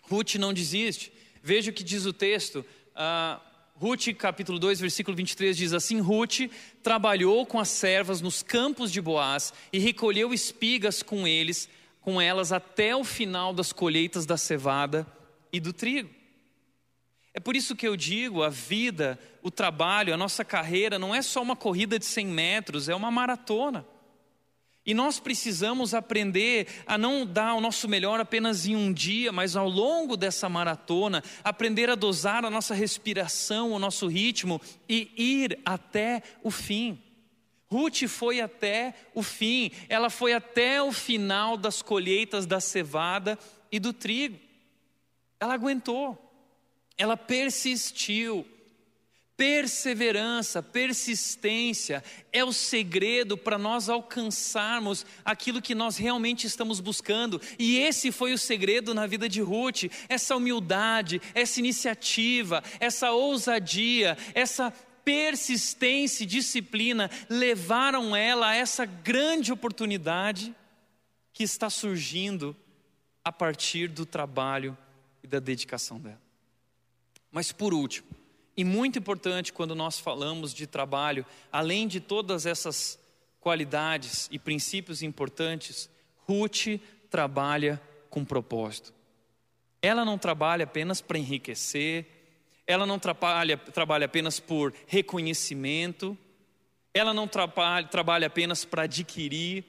[0.02, 1.12] Ruth não desiste.
[1.42, 2.64] Veja o que diz o texto.
[2.94, 3.40] Ah,
[3.74, 6.50] Ruth, capítulo 2, versículo 23 diz assim: Ruth
[6.82, 11.68] trabalhou com as servas nos campos de Boaz e recolheu espigas com eles,
[12.00, 15.06] com elas até o final das colheitas da cevada
[15.52, 16.17] e do trigo.
[17.34, 21.22] É por isso que eu digo, a vida, o trabalho, a nossa carreira não é
[21.22, 23.86] só uma corrida de 100 metros, é uma maratona.
[24.88, 29.54] E nós precisamos aprender a não dar o nosso melhor apenas em um dia, mas
[29.54, 34.58] ao longo dessa maratona, aprender a dosar a nossa respiração, o nosso ritmo
[34.88, 36.98] e ir até o fim.
[37.70, 43.38] Ruth foi até o fim, ela foi até o final das colheitas da cevada
[43.70, 44.38] e do trigo.
[45.38, 46.27] Ela aguentou,
[46.98, 48.44] ela persistiu.
[49.36, 57.40] Perseverança, persistência é o segredo para nós alcançarmos aquilo que nós realmente estamos buscando.
[57.56, 64.18] E esse foi o segredo na vida de Ruth: essa humildade, essa iniciativa, essa ousadia,
[64.34, 64.72] essa
[65.04, 70.52] persistência e disciplina levaram ela a essa grande oportunidade
[71.32, 72.56] que está surgindo
[73.24, 74.76] a partir do trabalho
[75.22, 76.27] e da dedicação dela.
[77.30, 78.08] Mas por último,
[78.56, 82.98] e muito importante quando nós falamos de trabalho, além de todas essas
[83.38, 85.88] qualidades e princípios importantes,
[86.26, 88.92] Ruth trabalha com propósito.
[89.80, 92.06] Ela não trabalha apenas para enriquecer,
[92.66, 96.18] ela não trabalha, trabalha apenas por reconhecimento,
[96.92, 99.64] ela não trabalha, trabalha apenas para adquirir,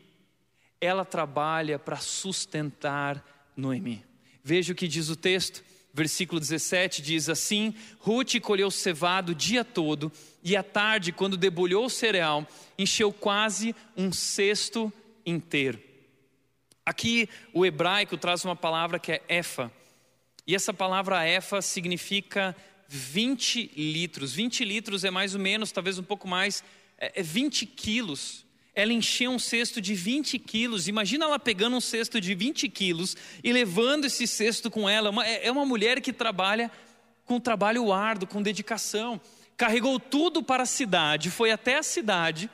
[0.82, 3.24] ela trabalha para sustentar
[3.56, 4.04] Noemi.
[4.44, 9.64] Veja o que diz o texto versículo 17 diz assim: Ruth colheu cevado o dia
[9.64, 10.12] todo,
[10.44, 14.92] e à tarde, quando debulhou o cereal, encheu quase um cesto
[15.26, 15.80] inteiro.
[16.86, 19.72] Aqui o hebraico traz uma palavra que é efa,
[20.46, 22.56] e essa palavra efa significa
[22.88, 24.34] 20 litros.
[24.34, 26.64] 20 litros é mais ou menos, talvez um pouco mais,
[26.98, 30.88] é 20 é quilos ela encheu um cesto de 20 quilos.
[30.88, 35.12] Imagina ela pegando um cesto de 20 quilos e levando esse cesto com ela.
[35.26, 36.72] É, é uma mulher que trabalha
[37.26, 39.20] com trabalho árduo, com dedicação.
[39.58, 42.50] Carregou tudo para a cidade, foi até a cidade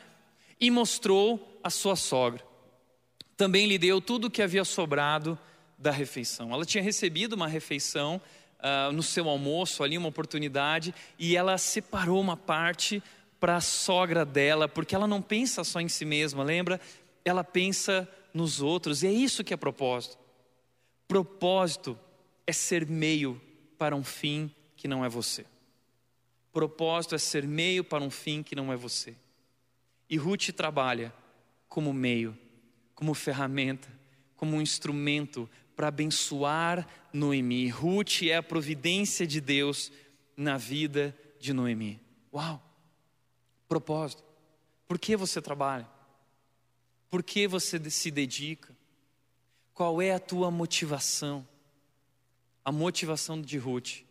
[0.60, 2.44] e mostrou a sua sogra.
[3.38, 5.38] Também lhe deu tudo o que havia sobrado
[5.78, 6.52] da refeição.
[6.52, 8.22] Ela tinha recebido uma refeição
[8.60, 13.04] uh, no seu almoço, ali, uma oportunidade, e ela separou uma parte
[13.46, 16.82] para a sogra dela, porque ela não pensa só em si mesma, lembra?
[17.24, 20.18] Ela pensa nos outros, e é isso que é propósito.
[21.08, 21.96] Propósito
[22.48, 23.40] é ser meio
[23.78, 25.46] para um fim que não é você.
[26.52, 29.16] Propósito é ser meio para um fim que não é você.
[30.10, 31.14] E Ruth trabalha
[31.70, 32.36] como meio,
[32.96, 33.88] como ferramenta,
[34.36, 37.70] como um instrumento para abençoar Noemi.
[37.70, 39.92] Ruth é a providência de Deus
[40.36, 42.02] na vida de Noemi.
[42.34, 42.66] Uau!
[43.76, 44.24] Propósito.
[44.88, 45.86] Por que você trabalha?
[47.10, 48.74] Por que você se dedica?
[49.74, 51.46] Qual é a tua motivação?
[52.64, 54.06] A motivação de Ruth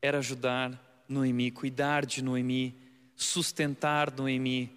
[0.00, 2.78] era ajudar Noemi, cuidar de Noemi,
[3.16, 4.70] sustentar Noemi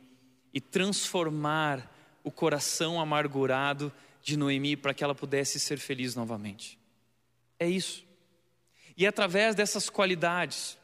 [0.51, 6.79] e transformar o coração amargurado de Noemi para que ela pudesse ser feliz novamente.
[7.59, 8.03] É isso.
[8.97, 10.79] E através dessas qualidades,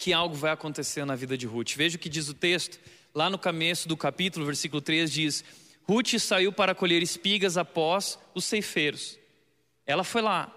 [0.00, 1.74] que algo vai acontecer na vida de Ruth.
[1.76, 2.80] Veja o que diz o texto,
[3.14, 5.44] lá no começo do capítulo, versículo 3 diz:
[5.86, 9.18] Ruth saiu para colher espigas após os ceifeiros.
[9.86, 10.50] Ela foi lá.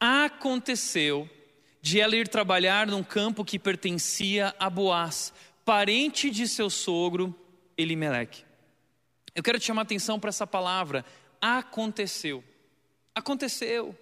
[0.00, 1.28] Aconteceu
[1.82, 5.30] de ela ir trabalhar num campo que pertencia a Boaz,
[5.62, 7.38] parente de seu sogro
[7.76, 8.44] Elimeleque.
[9.34, 11.04] Eu quero te chamar a atenção para essa palavra,
[11.38, 12.42] aconteceu.
[13.14, 13.94] Aconteceu.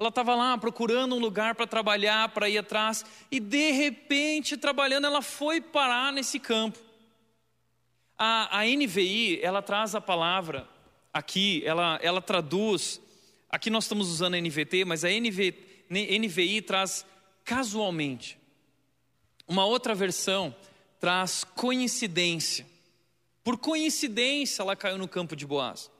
[0.00, 5.06] Ela estava lá procurando um lugar para trabalhar, para ir atrás, e de repente, trabalhando,
[5.06, 6.78] ela foi parar nesse campo.
[8.16, 10.66] A, a NVI, ela traz a palavra
[11.12, 12.98] aqui, ela, ela traduz,
[13.50, 15.54] aqui nós estamos usando a NVT, mas a NV,
[15.90, 17.04] NVI traz
[17.44, 18.38] casualmente.
[19.46, 20.56] Uma outra versão
[20.98, 22.66] traz coincidência.
[23.44, 25.90] Por coincidência, ela caiu no campo de Boaz.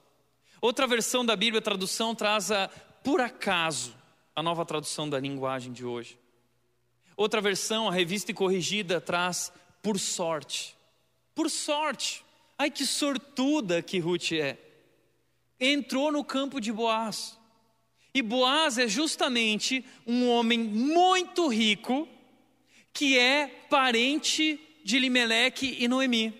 [0.59, 2.67] Outra versão da Bíblia, a tradução, traz a
[3.03, 3.95] por acaso,
[4.35, 6.17] a nova tradução da linguagem de hoje.
[7.15, 10.75] Outra versão, a revista e corrigida, traz por sorte.
[11.35, 12.23] Por sorte.
[12.57, 14.57] Ai que sortuda que Ruth é.
[15.59, 17.37] Entrou no campo de Boaz.
[18.13, 22.07] E Boaz é justamente um homem muito rico
[22.93, 26.33] que é parente de Limeleque e Noemi.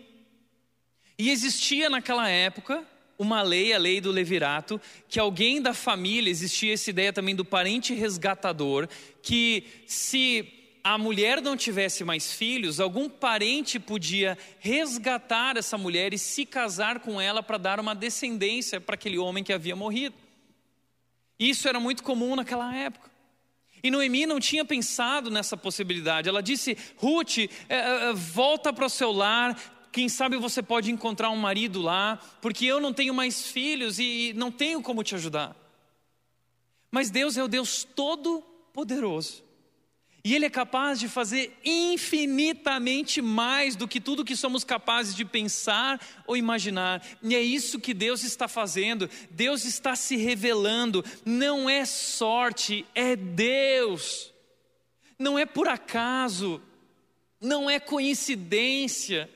[1.17, 2.85] E existia naquela época
[3.21, 7.45] uma lei, a lei do levirato, que alguém da família, existia essa ideia também do
[7.45, 8.89] parente resgatador,
[9.21, 10.51] que se
[10.83, 16.99] a mulher não tivesse mais filhos, algum parente podia resgatar essa mulher e se casar
[16.99, 20.15] com ela para dar uma descendência para aquele homem que havia morrido.
[21.39, 23.11] Isso era muito comum naquela época.
[23.83, 26.27] E Noemi não tinha pensado nessa possibilidade.
[26.27, 29.55] Ela disse: Ruth, é, é, volta para o seu lar.
[29.91, 34.33] Quem sabe você pode encontrar um marido lá, porque eu não tenho mais filhos e
[34.35, 35.55] não tenho como te ajudar.
[36.89, 39.43] Mas Deus é o Deus todo-poderoso.
[40.23, 45.25] E Ele é capaz de fazer infinitamente mais do que tudo que somos capazes de
[45.25, 47.03] pensar ou imaginar.
[47.23, 49.09] E é isso que Deus está fazendo.
[49.31, 51.03] Deus está se revelando.
[51.25, 54.31] Não é sorte, é Deus.
[55.17, 56.61] Não é por acaso,
[57.39, 59.29] não é coincidência.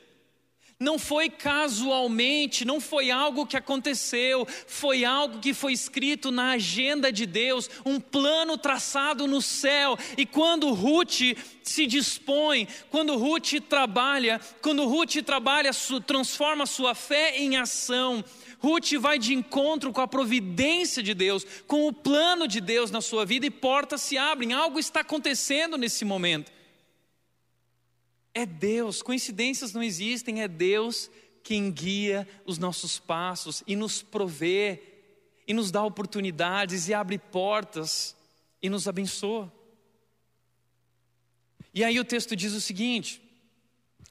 [0.78, 7.14] Não foi casualmente, não foi algo que aconteceu, foi algo que foi escrito na agenda
[7.14, 9.98] de Deus, um plano traçado no céu.
[10.18, 15.72] E quando Ruth se dispõe, quando Ruth trabalha, quando Ruth trabalha,
[16.06, 18.22] transforma sua fé em ação,
[18.60, 23.00] Ruth vai de encontro com a providência de Deus, com o plano de Deus na
[23.00, 26.52] sua vida e portas se abrem, algo está acontecendo nesse momento.
[28.38, 31.10] É Deus, coincidências não existem, é Deus
[31.42, 34.84] quem guia os nossos passos e nos provê,
[35.48, 38.14] e nos dá oportunidades e abre portas
[38.62, 39.50] e nos abençoa.
[41.74, 43.22] E aí o texto diz o seguinte: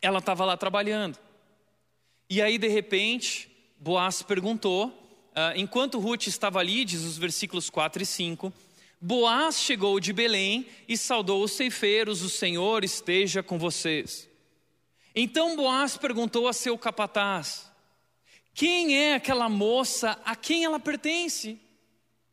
[0.01, 1.19] ela estava lá trabalhando,
[2.31, 8.03] e aí de repente Boaz perguntou, uh, enquanto Ruth estava ali, diz os versículos 4
[8.03, 8.51] e 5,
[9.07, 14.27] Boaz chegou de Belém e saudou os ceifeiros: O Senhor esteja com vocês.
[15.15, 17.71] Então Boaz perguntou a seu capataz:
[18.55, 21.61] Quem é aquela moça a quem ela pertence?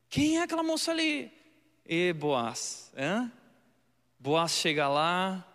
[0.09, 1.30] Quem é aquela moça ali?
[1.86, 3.30] E Boaz, hein?
[4.17, 5.45] Boaz chega lá,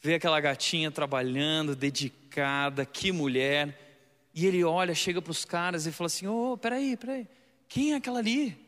[0.00, 4.00] vê aquela gatinha trabalhando, dedicada, que mulher,
[4.34, 7.28] e ele olha, chega para os caras e fala assim: Ô, oh, peraí, peraí,
[7.68, 8.63] quem é aquela ali?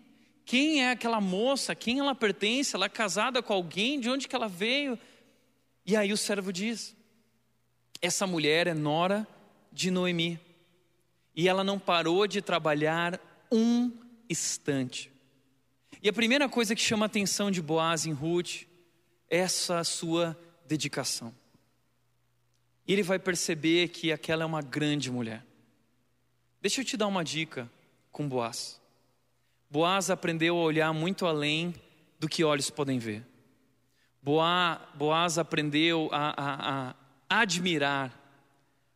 [0.46, 1.74] Quem é aquela moça?
[1.74, 2.76] Quem ela pertence?
[2.76, 3.98] Ela é casada com alguém?
[3.98, 4.96] De onde que ela veio?
[5.84, 6.96] E aí o servo diz:
[8.00, 9.26] Essa mulher é nora
[9.72, 10.38] de Noemi.
[11.34, 13.20] E ela não parou de trabalhar
[13.50, 13.90] um
[14.30, 15.10] instante.
[16.00, 18.62] E a primeira coisa que chama a atenção de Boaz em Ruth
[19.28, 21.34] é essa sua dedicação.
[22.86, 25.44] E ele vai perceber que aquela é uma grande mulher.
[26.62, 27.68] Deixa eu te dar uma dica
[28.12, 28.80] com Boaz.
[29.70, 31.74] Boaz aprendeu a olhar muito além
[32.18, 33.24] do que olhos podem ver.
[34.22, 38.12] Boaz aprendeu a, a, a admirar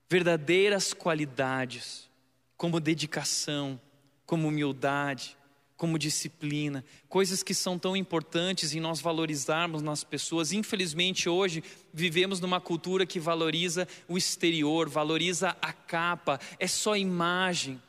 [0.09, 2.09] verdadeiras qualidades,
[2.57, 3.81] como dedicação,
[4.27, 5.37] como humildade,
[5.77, 10.53] como disciplina, coisas que são tão importantes em nós valorizarmos nas pessoas.
[10.53, 17.81] Infelizmente, hoje vivemos numa cultura que valoriza o exterior, valoriza a capa, é só imagem.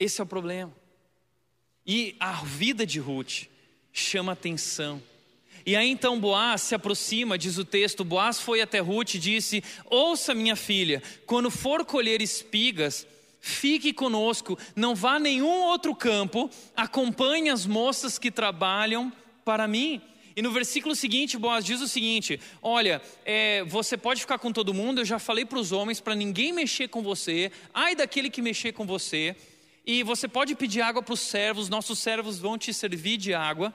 [0.00, 0.72] Esse é o problema.
[1.88, 3.44] E a vida de Ruth
[3.90, 5.02] chama atenção.
[5.64, 9.64] E aí então Boaz se aproxima, diz o texto: Boaz foi até Ruth e disse:
[9.86, 13.06] Ouça, minha filha, quando for colher espigas,
[13.40, 19.10] fique conosco, não vá a nenhum outro campo, acompanhe as moças que trabalham
[19.42, 20.02] para mim.
[20.36, 24.74] E no versículo seguinte, Boaz diz o seguinte: Olha, é, você pode ficar com todo
[24.74, 28.42] mundo, eu já falei para os homens para ninguém mexer com você, ai daquele que
[28.42, 29.34] mexer com você
[29.90, 33.72] e você pode pedir água para os servos, nossos servos vão te servir de água.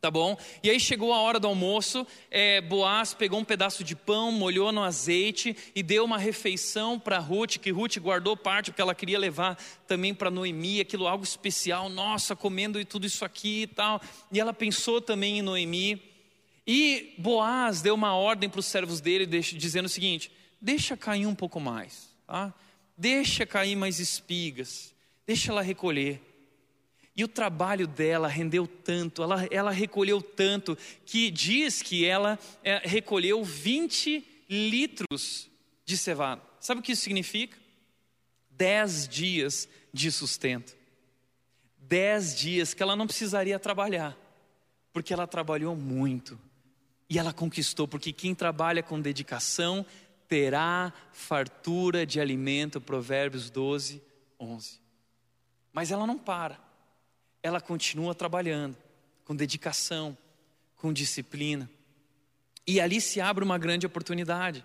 [0.00, 0.38] Tá bom?
[0.62, 4.70] E aí chegou a hora do almoço, é, Boaz pegou um pedaço de pão, molhou
[4.70, 9.18] no azeite e deu uma refeição para Ruth, que Ruth guardou parte porque ela queria
[9.18, 9.58] levar
[9.88, 14.00] também para Noemi, aquilo algo especial, nossa, comendo e tudo isso aqui e tal.
[14.30, 16.00] E ela pensou também em Noemi.
[16.64, 20.30] E Boaz deu uma ordem para os servos dele, dizendo o seguinte:
[20.60, 22.54] deixa cair um pouco mais, tá?
[22.96, 24.93] deixa cair mais espigas
[25.26, 26.20] deixa ela recolher.
[27.16, 32.78] E o trabalho dela rendeu tanto, ela, ela recolheu tanto, que diz que ela é,
[32.84, 35.48] recolheu 20 litros
[35.84, 36.42] de cevada.
[36.58, 37.56] Sabe o que isso significa?
[38.50, 40.76] Dez dias de sustento.
[41.78, 44.16] Dez dias que ela não precisaria trabalhar,
[44.92, 46.38] porque ela trabalhou muito.
[47.08, 49.86] E ela conquistou, porque quem trabalha com dedicação
[50.26, 52.80] terá fartura de alimento.
[52.80, 54.02] Provérbios 12,
[54.40, 54.83] 11.
[55.74, 56.58] Mas ela não para.
[57.42, 58.76] Ela continua trabalhando
[59.24, 60.16] com dedicação,
[60.76, 61.68] com disciplina.
[62.66, 64.64] E ali se abre uma grande oportunidade.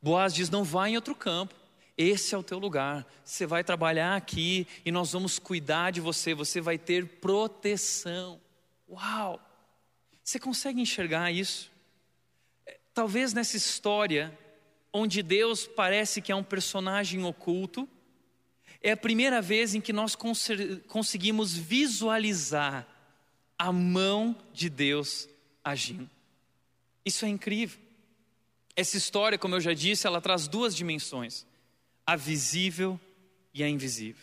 [0.00, 1.54] Boaz diz: não vá em outro campo.
[1.96, 3.04] Esse é o teu lugar.
[3.24, 6.32] Você vai trabalhar aqui e nós vamos cuidar de você.
[6.32, 8.40] Você vai ter proteção.
[8.88, 9.40] Uau!
[10.22, 11.72] Você consegue enxergar isso?
[12.64, 14.38] É, talvez nessa história,
[14.92, 17.88] onde Deus parece que é um personagem oculto,
[18.82, 20.16] é a primeira vez em que nós
[20.86, 22.86] conseguimos visualizar
[23.58, 25.28] a mão de Deus
[25.64, 26.08] agindo.
[27.04, 27.78] Isso é incrível.
[28.76, 31.44] Essa história, como eu já disse, ela traz duas dimensões:
[32.06, 33.00] a visível
[33.52, 34.22] e a invisível.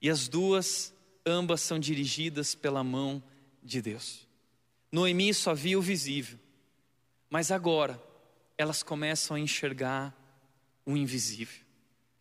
[0.00, 0.94] E as duas,
[1.26, 3.22] ambas são dirigidas pela mão
[3.62, 4.26] de Deus.
[4.90, 6.38] Noemi só via o visível,
[7.30, 8.00] mas agora
[8.58, 10.14] elas começam a enxergar
[10.84, 11.64] o invisível,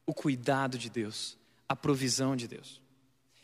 [0.06, 1.38] o cuidado de Deus,
[1.72, 2.82] a provisão de Deus.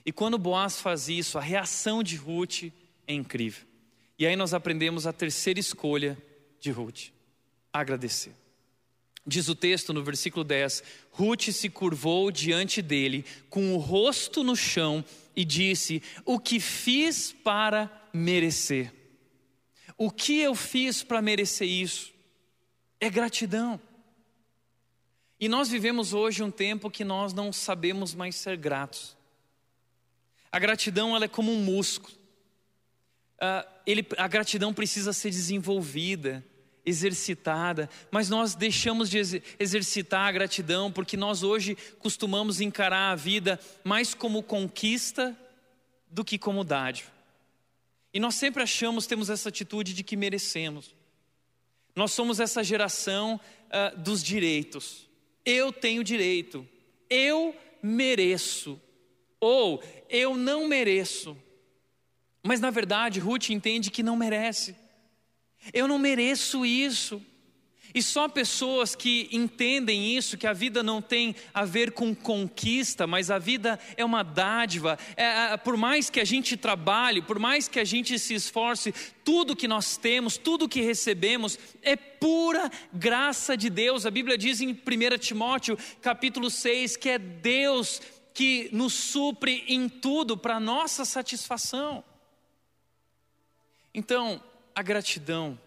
[0.05, 2.63] E quando Boaz faz isso, a reação de Ruth
[3.07, 3.65] é incrível.
[4.19, 6.17] E aí nós aprendemos a terceira escolha
[6.59, 7.11] de Ruth
[7.71, 8.33] agradecer.
[9.25, 14.57] Diz o texto no versículo 10: Ruth se curvou diante dele, com o rosto no
[14.57, 18.93] chão, e disse: O que fiz para merecer?
[19.97, 22.11] O que eu fiz para merecer isso?
[22.99, 23.79] É gratidão.
[25.39, 29.15] E nós vivemos hoje um tempo que nós não sabemos mais ser gratos.
[30.51, 32.15] A gratidão ela é como um músculo.
[33.37, 36.43] Uh, ele, a gratidão precisa ser desenvolvida
[36.87, 39.19] exercitada, mas nós deixamos de
[39.59, 45.37] exercitar a gratidão porque nós hoje costumamos encarar a vida mais como conquista
[46.09, 47.11] do que como dádiva.
[48.13, 50.95] E nós sempre achamos, temos essa atitude de que merecemos.
[51.93, 55.06] Nós somos essa geração uh, dos direitos.
[55.49, 56.67] Eu tenho direito,
[57.09, 58.77] eu mereço,
[59.39, 61.37] ou eu não mereço.
[62.43, 64.75] Mas na verdade, Ruth entende que não merece.
[65.71, 67.25] Eu não mereço isso.
[67.97, 73.07] E só pessoas que entendem isso, que a vida não tem a ver com conquista,
[73.07, 74.99] mas a vida é uma dádiva.
[75.15, 75.23] É,
[75.53, 78.93] é, por mais que a gente trabalhe, por mais que a gente se esforce,
[79.23, 84.05] tudo que nós temos, tudo que recebemos é pura graça de Deus.
[84.05, 87.99] A Bíblia diz em 1 Timóteo, capítulo 6, que é Deus
[88.31, 92.03] que nos supre em tudo para nossa satisfação.
[93.91, 94.39] Então,
[94.75, 95.59] a gratidão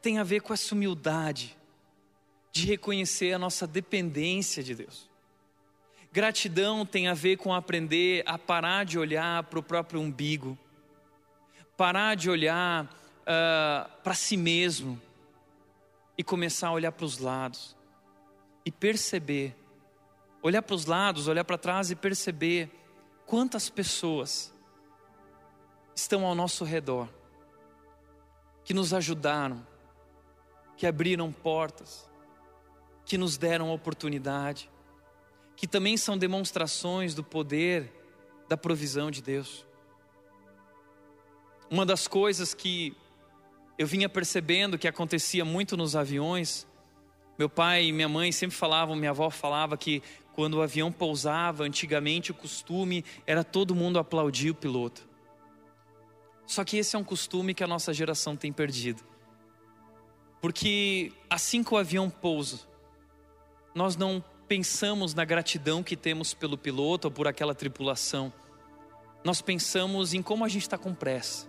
[0.00, 1.56] tem a ver com essa humildade
[2.52, 5.10] de reconhecer a nossa dependência de Deus.
[6.10, 10.58] Gratidão tem a ver com aprender a parar de olhar para o próprio umbigo,
[11.76, 15.00] parar de olhar uh, para si mesmo
[16.16, 17.76] e começar a olhar para os lados
[18.64, 19.54] e perceber,
[20.42, 22.70] olhar para os lados, olhar para trás e perceber
[23.26, 24.50] quantas pessoas
[25.94, 27.08] estão ao nosso redor
[28.66, 29.64] que nos ajudaram,
[30.76, 32.10] que abriram portas,
[33.04, 34.68] que nos deram oportunidade,
[35.54, 37.92] que também são demonstrações do poder
[38.48, 39.64] da provisão de Deus.
[41.70, 42.92] Uma das coisas que
[43.78, 46.66] eu vinha percebendo que acontecia muito nos aviões,
[47.38, 50.02] meu pai e minha mãe sempre falavam, minha avó falava que
[50.34, 55.08] quando o avião pousava, antigamente o costume era todo mundo aplaudir o piloto.
[56.46, 59.02] Só que esse é um costume que a nossa geração tem perdido.
[60.40, 62.60] Porque assim que o avião pousa,
[63.74, 68.32] nós não pensamos na gratidão que temos pelo piloto ou por aquela tripulação.
[69.24, 71.48] Nós pensamos em como a gente está com pressa.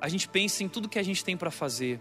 [0.00, 2.00] A gente pensa em tudo que a gente tem para fazer.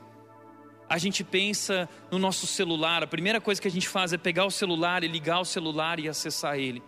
[0.90, 3.04] A gente pensa no nosso celular.
[3.04, 6.00] A primeira coisa que a gente faz é pegar o celular e ligar o celular
[6.00, 6.82] e acessar ele.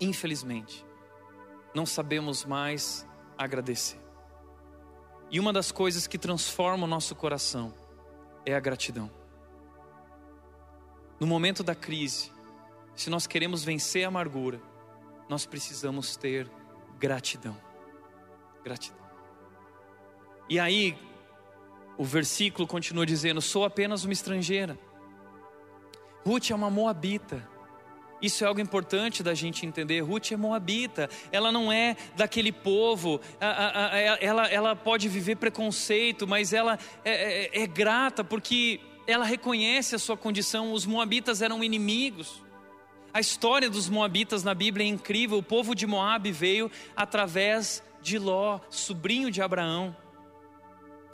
[0.00, 0.84] Infelizmente,
[1.74, 3.06] não sabemos mais
[3.36, 4.09] agradecer.
[5.30, 7.72] E uma das coisas que transforma o nosso coração
[8.44, 9.10] é a gratidão.
[11.20, 12.32] No momento da crise,
[12.96, 14.60] se nós queremos vencer a amargura,
[15.28, 16.50] nós precisamos ter
[16.98, 17.56] gratidão.
[18.64, 18.98] Gratidão.
[20.48, 20.98] E aí,
[21.96, 24.78] o versículo continua dizendo: Sou apenas uma estrangeira.
[26.24, 27.48] Ruth é uma moabita.
[28.20, 30.00] Isso é algo importante da gente entender.
[30.00, 33.20] Ruth é moabita, ela não é daquele povo,
[34.20, 39.98] ela, ela pode viver preconceito, mas ela é, é, é grata porque ela reconhece a
[39.98, 40.72] sua condição.
[40.72, 42.42] Os moabitas eram inimigos.
[43.12, 45.38] A história dos moabitas na Bíblia é incrível.
[45.38, 49.96] O povo de Moabe veio através de Ló, sobrinho de Abraão.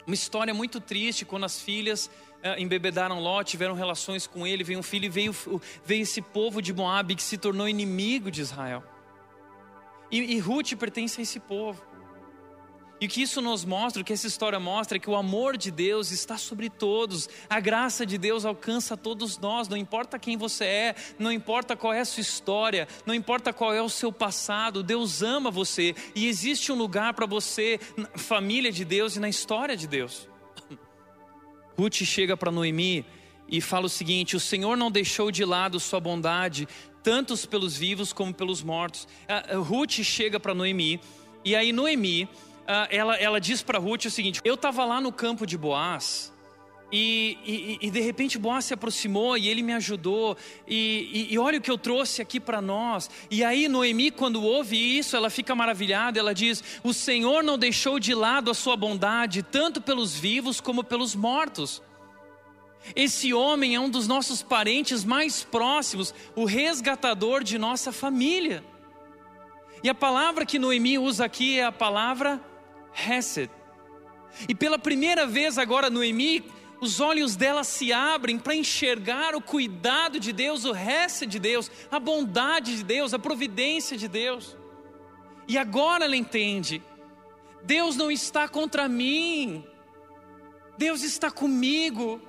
[0.05, 2.09] Uma história muito triste quando as filhas
[2.57, 5.35] embebedaram Ló, tiveram relações com ele, veio um filho e veio,
[5.85, 8.83] veio esse povo de Moab que se tornou inimigo de Israel.
[10.11, 11.81] E, e Ruth pertence a esse povo.
[12.99, 15.55] E o que isso nos mostra, o que essa história mostra, é que o amor
[15.55, 20.35] de Deus está sobre todos, a graça de Deus alcança todos nós, não importa quem
[20.35, 24.11] você é, não importa qual é a sua história, não importa qual é o seu
[24.11, 29.19] passado, Deus ama você e existe um lugar para você na família de Deus e
[29.19, 30.27] na história de Deus.
[31.77, 33.05] Ruth chega para Noemi
[33.47, 36.67] e fala o seguinte: O Senhor não deixou de lado sua bondade,
[37.03, 39.07] tantos pelos vivos como pelos mortos.
[39.65, 40.99] Ruth chega para Noemi,
[41.45, 42.27] e aí Noemi
[42.67, 46.33] ah, ela, ela diz para Ruth o seguinte: Eu estava lá no campo de Boaz.
[46.89, 50.37] E, e, e, de repente Boaz se aproximou e ele me ajudou.
[50.65, 53.09] E, e olha o que eu trouxe aqui para nós.
[53.29, 56.17] E aí Noemi, quando ouve isso, ela fica maravilhada.
[56.17, 60.83] Ela diz: O Senhor não deixou de lado a sua bondade, tanto pelos vivos como
[60.83, 61.81] pelos mortos.
[62.95, 68.63] Esse homem é um dos nossos parentes mais próximos, o resgatador de nossa família.
[69.83, 72.41] E a palavra que Noemi usa aqui é a palavra
[72.93, 73.51] Hesed.
[74.47, 76.43] E pela primeira vez agora Noemi,
[76.79, 81.71] os olhos dela se abrem para enxergar o cuidado de Deus, o Hesed de Deus,
[81.91, 84.55] a bondade de Deus, a providência de Deus.
[85.47, 86.83] E agora ela entende:
[87.63, 89.65] Deus não está contra mim,
[90.77, 92.21] Deus está comigo.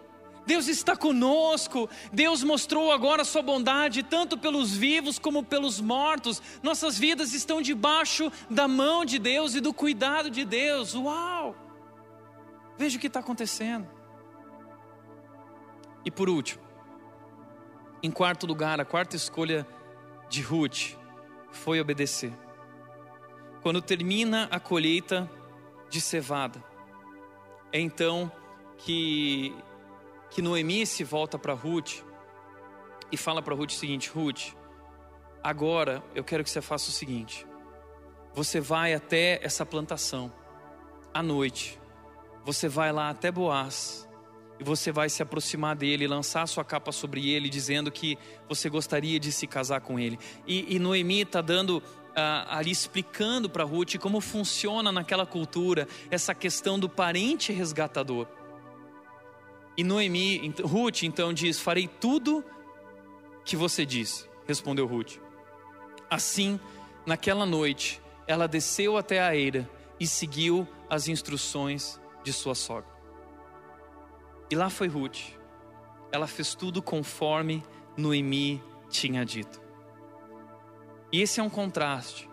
[0.47, 1.91] Deus está conosco.
[2.11, 6.41] Deus mostrou agora a sua bondade tanto pelos vivos como pelos mortos.
[6.63, 10.95] Nossas vidas estão debaixo da mão de Deus e do cuidado de Deus.
[10.95, 11.55] Uau!
[12.79, 13.98] Veja o que está acontecendo.
[16.09, 16.63] E por último,
[18.03, 19.67] em quarto lugar, a quarta escolha
[20.31, 20.97] de Ruth
[21.53, 22.33] foi obedecer.
[23.61, 25.31] Quando termina a colheita
[25.91, 26.65] de cevada,
[27.71, 28.33] é então
[28.79, 29.55] que
[30.31, 32.03] que Noemi se volta para Ruth
[33.13, 34.55] e fala para Ruth o seguinte: Ruth,
[35.45, 37.47] agora eu quero que você faça o seguinte:
[38.33, 40.33] você vai até essa plantação
[41.13, 41.79] à noite,
[42.47, 44.08] você vai lá até Boaz
[44.59, 49.21] e você vai se aproximar dele, lançar sua capa sobre ele, dizendo que você gostaria
[49.21, 50.19] de se casar com ele.
[50.47, 51.83] E, e Noemi está dando
[52.17, 58.27] ah, ali explicando para Ruth como funciona naquela cultura essa questão do parente resgatador.
[59.77, 62.45] E Noemi, Ruth então diz: Farei tudo
[63.45, 65.19] que você disse, respondeu Ruth.
[66.11, 66.59] Assim,
[67.07, 72.98] naquela noite, ela desceu até a eira e seguiu as instruções de sua sogra.
[74.51, 75.19] E lá foi Ruth.
[76.11, 77.63] Ela fez tudo conforme
[77.97, 79.61] Noemi tinha dito.
[81.13, 82.29] E esse é um contraste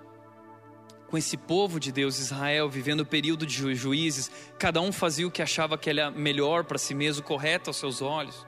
[1.16, 5.32] com esse povo de Deus, Israel, vivendo o período de juízes, cada um fazia o
[5.32, 8.46] que achava que era melhor para si mesmo, correto aos seus olhos.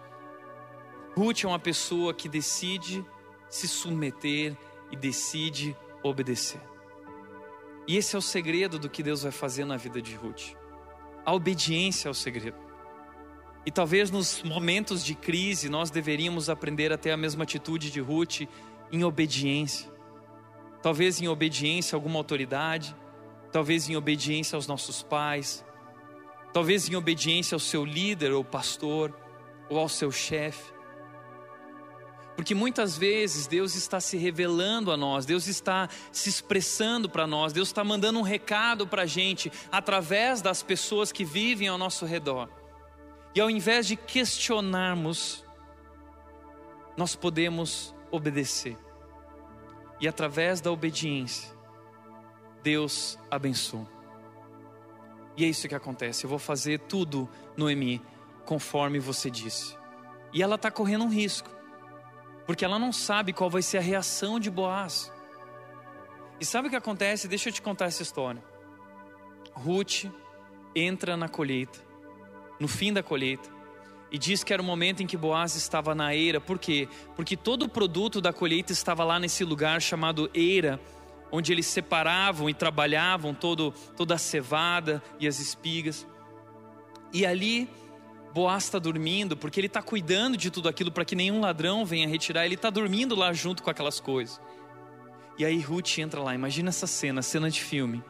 [1.15, 3.05] Ruth é uma pessoa que decide
[3.49, 4.57] se submeter
[4.91, 6.61] e decide obedecer.
[7.87, 10.53] E esse é o segredo do que Deus vai fazer na vida de Ruth.
[11.25, 12.57] A obediência é o segredo.
[13.67, 17.99] E talvez nos momentos de crise nós deveríamos aprender a ter a mesma atitude de
[17.99, 18.47] Ruth
[18.91, 19.95] em obediência
[20.87, 22.95] talvez em obediência a alguma autoridade,
[23.51, 25.65] talvez em obediência aos nossos pais,
[26.53, 29.13] talvez em obediência ao seu líder ou pastor
[29.69, 30.71] ou ao seu chefe.
[32.35, 37.51] Porque muitas vezes Deus está se revelando a nós, Deus está se expressando para nós,
[37.51, 42.05] Deus está mandando um recado para a gente através das pessoas que vivem ao nosso
[42.05, 42.47] redor.
[43.37, 45.45] E ao invés de questionarmos,
[46.97, 48.75] nós podemos obedecer
[50.01, 51.55] e através da obediência,
[52.63, 53.87] Deus abençoa.
[55.37, 56.23] E é isso que acontece.
[56.23, 58.01] Eu vou fazer tudo, Noemi,
[58.43, 59.77] conforme você disse.
[60.33, 61.51] E ela está correndo um risco,
[62.47, 65.13] porque ela não sabe qual vai ser a reação de Boaz.
[66.39, 67.27] E sabe o que acontece?
[67.27, 68.43] Deixa eu te contar essa história.
[69.53, 70.05] Ruth
[70.75, 71.85] entra na colheita,
[72.59, 73.49] no fim da colheita,
[74.11, 76.87] e diz que era o momento em que Boaz estava na eira, por quê?
[77.15, 80.79] Porque todo o produto da colheita estava lá nesse lugar chamado eira,
[81.31, 86.07] onde eles separavam e trabalhavam todo, toda a cevada e as espigas.
[87.11, 87.69] E ali
[88.33, 92.07] Boaz está dormindo, porque ele está cuidando de tudo aquilo para que nenhum ladrão venha
[92.07, 94.39] retirar, ele está dormindo lá junto com aquelas coisas.
[95.37, 98.03] E aí Ruth entra lá, imagina essa cena, cena de filme.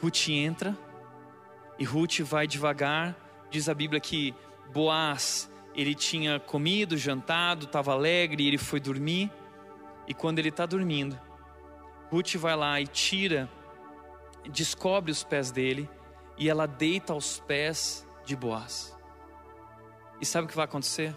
[0.00, 0.76] Ruth entra
[1.78, 3.16] e Ruth vai devagar,
[3.54, 4.34] diz a Bíblia que
[4.72, 9.30] Boaz, ele tinha comido, jantado, estava alegre, ele foi dormir.
[10.08, 11.16] E quando ele está dormindo,
[12.10, 13.48] Ruth vai lá e tira,
[14.50, 15.88] descobre os pés dele
[16.36, 18.98] e ela deita aos pés de Boaz.
[20.20, 21.16] E sabe o que vai acontecer?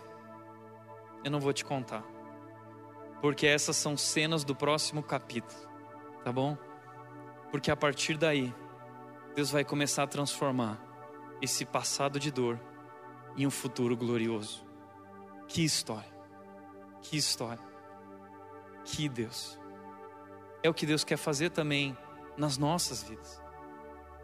[1.23, 2.03] Eu não vou te contar,
[3.19, 5.59] porque essas são cenas do próximo capítulo,
[6.23, 6.55] tá bom?
[7.49, 8.53] Porque a partir daí,
[9.35, 10.86] Deus vai começar a transformar
[11.41, 12.59] esse passado de dor
[13.35, 14.65] em um futuro glorioso.
[15.47, 16.11] Que história!
[17.01, 17.63] Que história!
[18.83, 19.59] Que Deus!
[20.63, 21.97] É o que Deus quer fazer também
[22.35, 23.41] nas nossas vidas.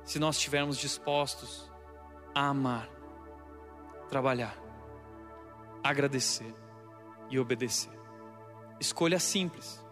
[0.04, 1.72] Se nós estivermos dispostos
[2.36, 2.90] a amar,
[4.10, 4.58] trabalhar,
[5.84, 6.54] agradecer
[7.30, 7.94] e obedecer.
[8.80, 9.84] Escolhas simples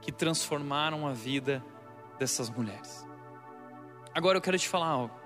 [0.00, 1.64] que transformaram a vida
[2.18, 3.06] dessas mulheres.
[4.14, 5.23] Agora eu quero te falar algo.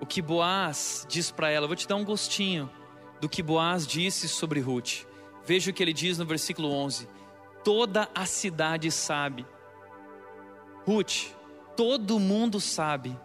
[0.00, 2.70] O que Boaz diz para ela, eu vou te dar um gostinho
[3.20, 5.06] do que Boaz disse sobre Ruth.
[5.44, 7.08] Veja o que ele diz no versículo 11:
[7.64, 9.46] Toda a cidade sabe,
[10.86, 11.32] Ruth,
[11.76, 13.18] todo mundo sabe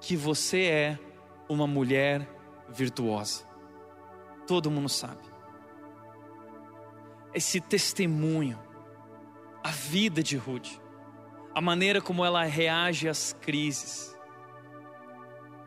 [0.00, 0.98] que você é
[1.48, 2.28] uma mulher
[2.68, 3.44] virtuosa.
[4.46, 5.22] Todo mundo sabe.
[7.34, 8.58] Esse testemunho,
[9.62, 10.80] a vida de Ruth,
[11.54, 14.15] a maneira como ela reage às crises,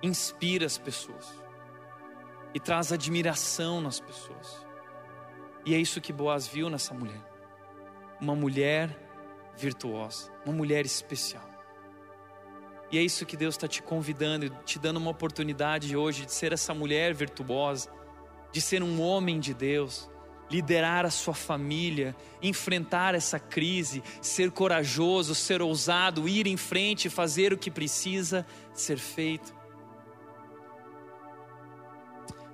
[0.02, 1.28] inspira as pessoas
[2.54, 4.66] e traz admiração nas pessoas.
[5.66, 7.22] E é isso que Boaz viu nessa mulher.
[8.20, 8.98] Uma mulher
[9.58, 11.48] virtuosa, uma mulher especial.
[12.92, 16.54] E é isso que Deus está te convidando, te dando uma oportunidade hoje de ser
[16.54, 17.92] essa mulher virtuosa,
[18.52, 20.10] de ser um homem de Deus,
[20.50, 27.54] liderar a sua família, enfrentar essa crise, ser corajoso, ser ousado, ir em frente, fazer
[27.54, 29.59] o que precisa ser feito.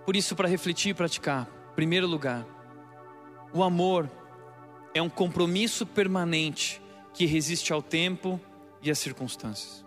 [0.05, 2.45] Por isso, para refletir e praticar, primeiro lugar,
[3.51, 4.09] o amor
[4.93, 6.81] é um compromisso permanente
[7.13, 8.39] que resiste ao tempo
[8.81, 9.85] e às circunstâncias.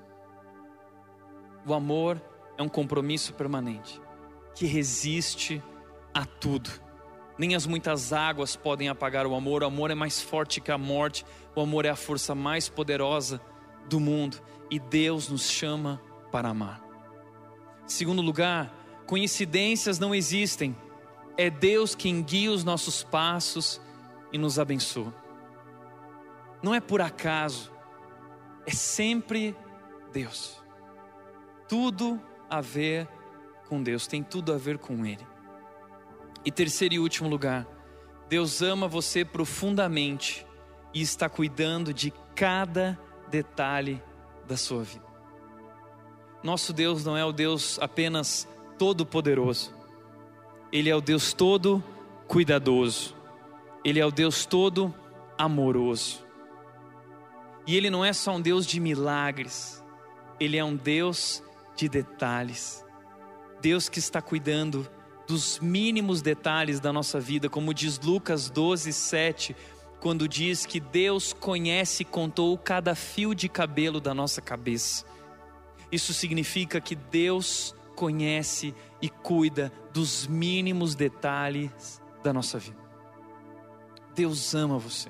[1.67, 2.21] O amor
[2.57, 4.01] é um compromisso permanente
[4.55, 5.63] que resiste
[6.13, 6.71] a tudo.
[7.39, 9.63] Nem as muitas águas podem apagar o amor.
[9.63, 11.25] O amor é mais forte que a morte.
[11.55, 13.41] O amor é a força mais poderosa
[13.89, 14.39] do mundo.
[14.69, 16.03] E Deus nos chama
[16.33, 16.83] para amar.
[17.87, 18.75] Segundo lugar,
[19.09, 20.77] coincidências não existem.
[21.37, 23.81] É Deus quem guia os nossos passos
[24.33, 25.13] e nos abençoa.
[26.63, 27.73] Não é por acaso,
[28.67, 29.57] é sempre
[30.13, 30.59] Deus
[31.69, 33.07] tudo a ver
[33.69, 35.25] com Deus, tem tudo a ver com Ele.
[36.45, 37.67] E terceiro e último lugar,
[38.29, 40.47] Deus ama você profundamente
[40.95, 42.99] e está cuidando de cada
[43.29, 44.03] detalhe
[44.47, 45.05] da sua vida.
[46.43, 48.49] Nosso Deus não é o Deus apenas
[48.79, 49.75] todo-poderoso,
[50.73, 51.83] Ele é o Deus todo
[52.27, 53.15] cuidadoso,
[53.85, 54.95] Ele é o Deus todo
[55.37, 56.25] amoroso.
[57.67, 59.85] E Ele não é só um Deus de milagres,
[60.39, 61.43] Ele é um Deus
[61.77, 62.85] de detalhes.
[63.61, 64.89] Deus que está cuidando
[65.27, 69.57] dos mínimos detalhes da nossa vida, como diz Lucas 12, 7,
[70.01, 75.05] quando diz que Deus conhece e contou cada fio de cabelo da nossa cabeça.
[75.91, 78.73] Isso significa que Deus conhece
[79.03, 82.79] e cuida dos mínimos detalhes da nossa vida.
[84.15, 85.09] Deus ama você.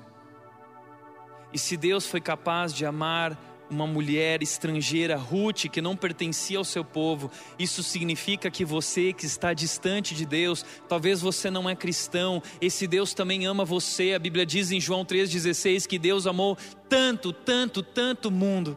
[1.53, 6.63] E se Deus foi capaz de amar uma mulher estrangeira, Ruth, que não pertencia ao
[6.63, 7.29] seu povo.
[7.59, 12.87] Isso significa que você que está distante de Deus, talvez você não é cristão, esse
[12.87, 14.13] Deus também ama você.
[14.13, 16.57] A Bíblia diz em João 3,16 que Deus amou
[16.89, 18.75] tanto, tanto, tanto mundo,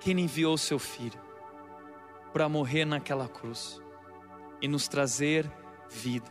[0.00, 1.23] que Ele enviou seu Filho
[2.34, 3.80] para morrer naquela cruz
[4.60, 5.50] e nos trazer
[5.88, 6.30] vida.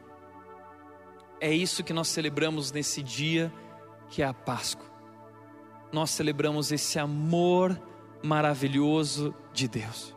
[1.42, 3.52] É isso que nós celebramos nesse dia
[4.08, 4.94] que é a Páscoa
[5.94, 7.80] nós celebramos esse amor
[8.24, 10.16] maravilhoso de Deus,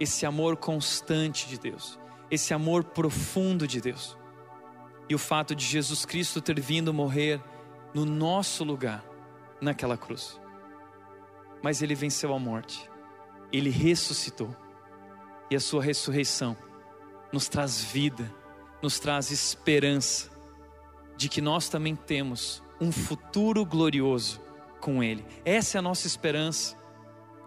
[0.00, 1.96] esse amor constante de Deus,
[2.28, 4.18] esse amor profundo de Deus.
[5.08, 7.40] E o fato de Jesus Cristo ter vindo morrer
[7.94, 9.04] no nosso lugar,
[9.60, 10.40] naquela cruz.
[11.62, 12.90] Mas ele venceu a morte,
[13.52, 14.54] ele ressuscitou,
[15.50, 16.56] e a sua ressurreição
[17.32, 18.32] nos traz vida,
[18.82, 20.30] nos traz esperança
[21.16, 24.40] de que nós também temos um futuro glorioso
[24.80, 25.24] com Ele.
[25.44, 26.76] Essa é a nossa esperança.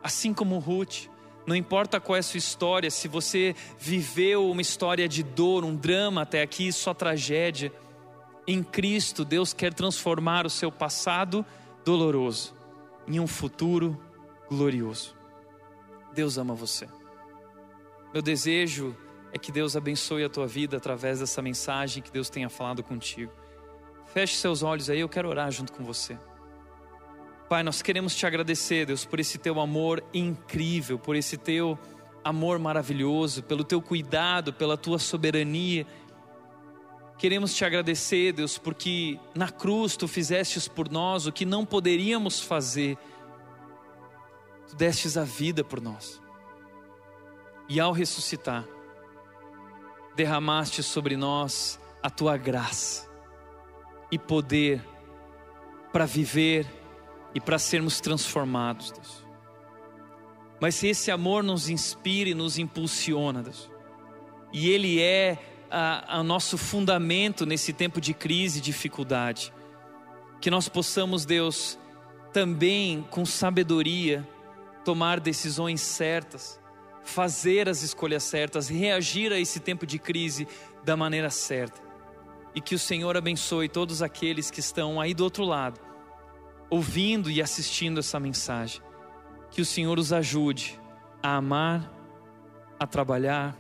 [0.01, 1.07] Assim como Ruth,
[1.45, 5.75] não importa qual é a sua história, se você viveu uma história de dor, um
[5.75, 7.71] drama até aqui, só tragédia,
[8.47, 11.45] em Cristo Deus quer transformar o seu passado
[11.85, 12.53] doloroso
[13.07, 13.99] em um futuro
[14.49, 15.15] glorioso.
[16.13, 16.87] Deus ama você.
[18.13, 18.95] Meu desejo
[19.31, 23.31] é que Deus abençoe a tua vida através dessa mensagem que Deus tenha falado contigo.
[24.07, 26.17] Feche seus olhos aí, eu quero orar junto com você.
[27.47, 31.77] Pai, nós queremos te agradecer, Deus, por esse teu amor incrível, por esse teu
[32.23, 35.85] amor maravilhoso, pelo teu cuidado, pela tua soberania.
[37.17, 42.39] Queremos te agradecer, Deus, porque na cruz tu fizestes por nós o que não poderíamos
[42.39, 42.97] fazer.
[44.67, 46.21] Tu destes a vida por nós.
[47.69, 48.65] E ao ressuscitar,
[50.15, 53.07] derramaste sobre nós a tua graça
[54.11, 54.83] e poder
[55.93, 56.67] para viver
[57.33, 59.23] e para sermos transformados, Deus.
[60.59, 63.69] Mas se esse amor nos inspira e nos impulsiona, Deus,
[64.51, 65.37] e Ele é
[66.19, 69.53] o nosso fundamento nesse tempo de crise e dificuldade,
[70.41, 71.77] que nós possamos, Deus,
[72.33, 74.27] também com sabedoria,
[74.83, 76.58] tomar decisões certas,
[77.09, 80.47] fazer as escolhas certas, reagir a esse tempo de crise
[80.83, 81.81] da maneira certa.
[82.55, 85.79] E que o Senhor abençoe todos aqueles que estão aí do outro lado,
[86.69, 88.81] ouvindo e assistindo essa mensagem.
[89.51, 90.79] Que o Senhor os ajude
[91.21, 91.91] a amar,
[92.79, 93.57] a trabalhar,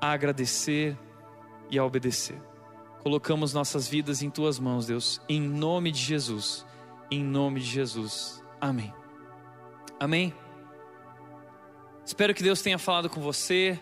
[0.00, 0.96] a agradecer
[1.70, 2.40] e a obedecer.
[3.02, 6.66] Colocamos nossas vidas em tuas mãos, Deus, em nome de Jesus.
[7.10, 8.42] Em nome de Jesus.
[8.60, 8.92] Amém.
[10.00, 10.34] Amém.
[12.06, 13.76] Espero que Deus tenha falado com você.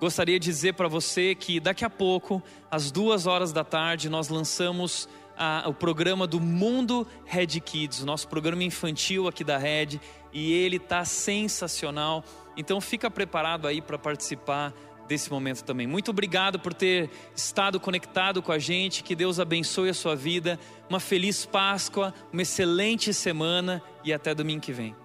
[0.00, 4.30] Gostaria de dizer para você que daqui a pouco, às duas horas da tarde, nós
[4.30, 5.06] lançamos
[5.36, 10.00] a, o programa do Mundo Red Kids, o nosso programa infantil aqui da Red,
[10.32, 12.24] e ele está sensacional.
[12.56, 14.72] Então fica preparado aí para participar
[15.06, 15.86] desse momento também.
[15.86, 19.04] Muito obrigado por ter estado conectado com a gente.
[19.04, 20.58] Que Deus abençoe a sua vida.
[20.88, 24.96] Uma feliz Páscoa, uma excelente semana e até domingo que vem.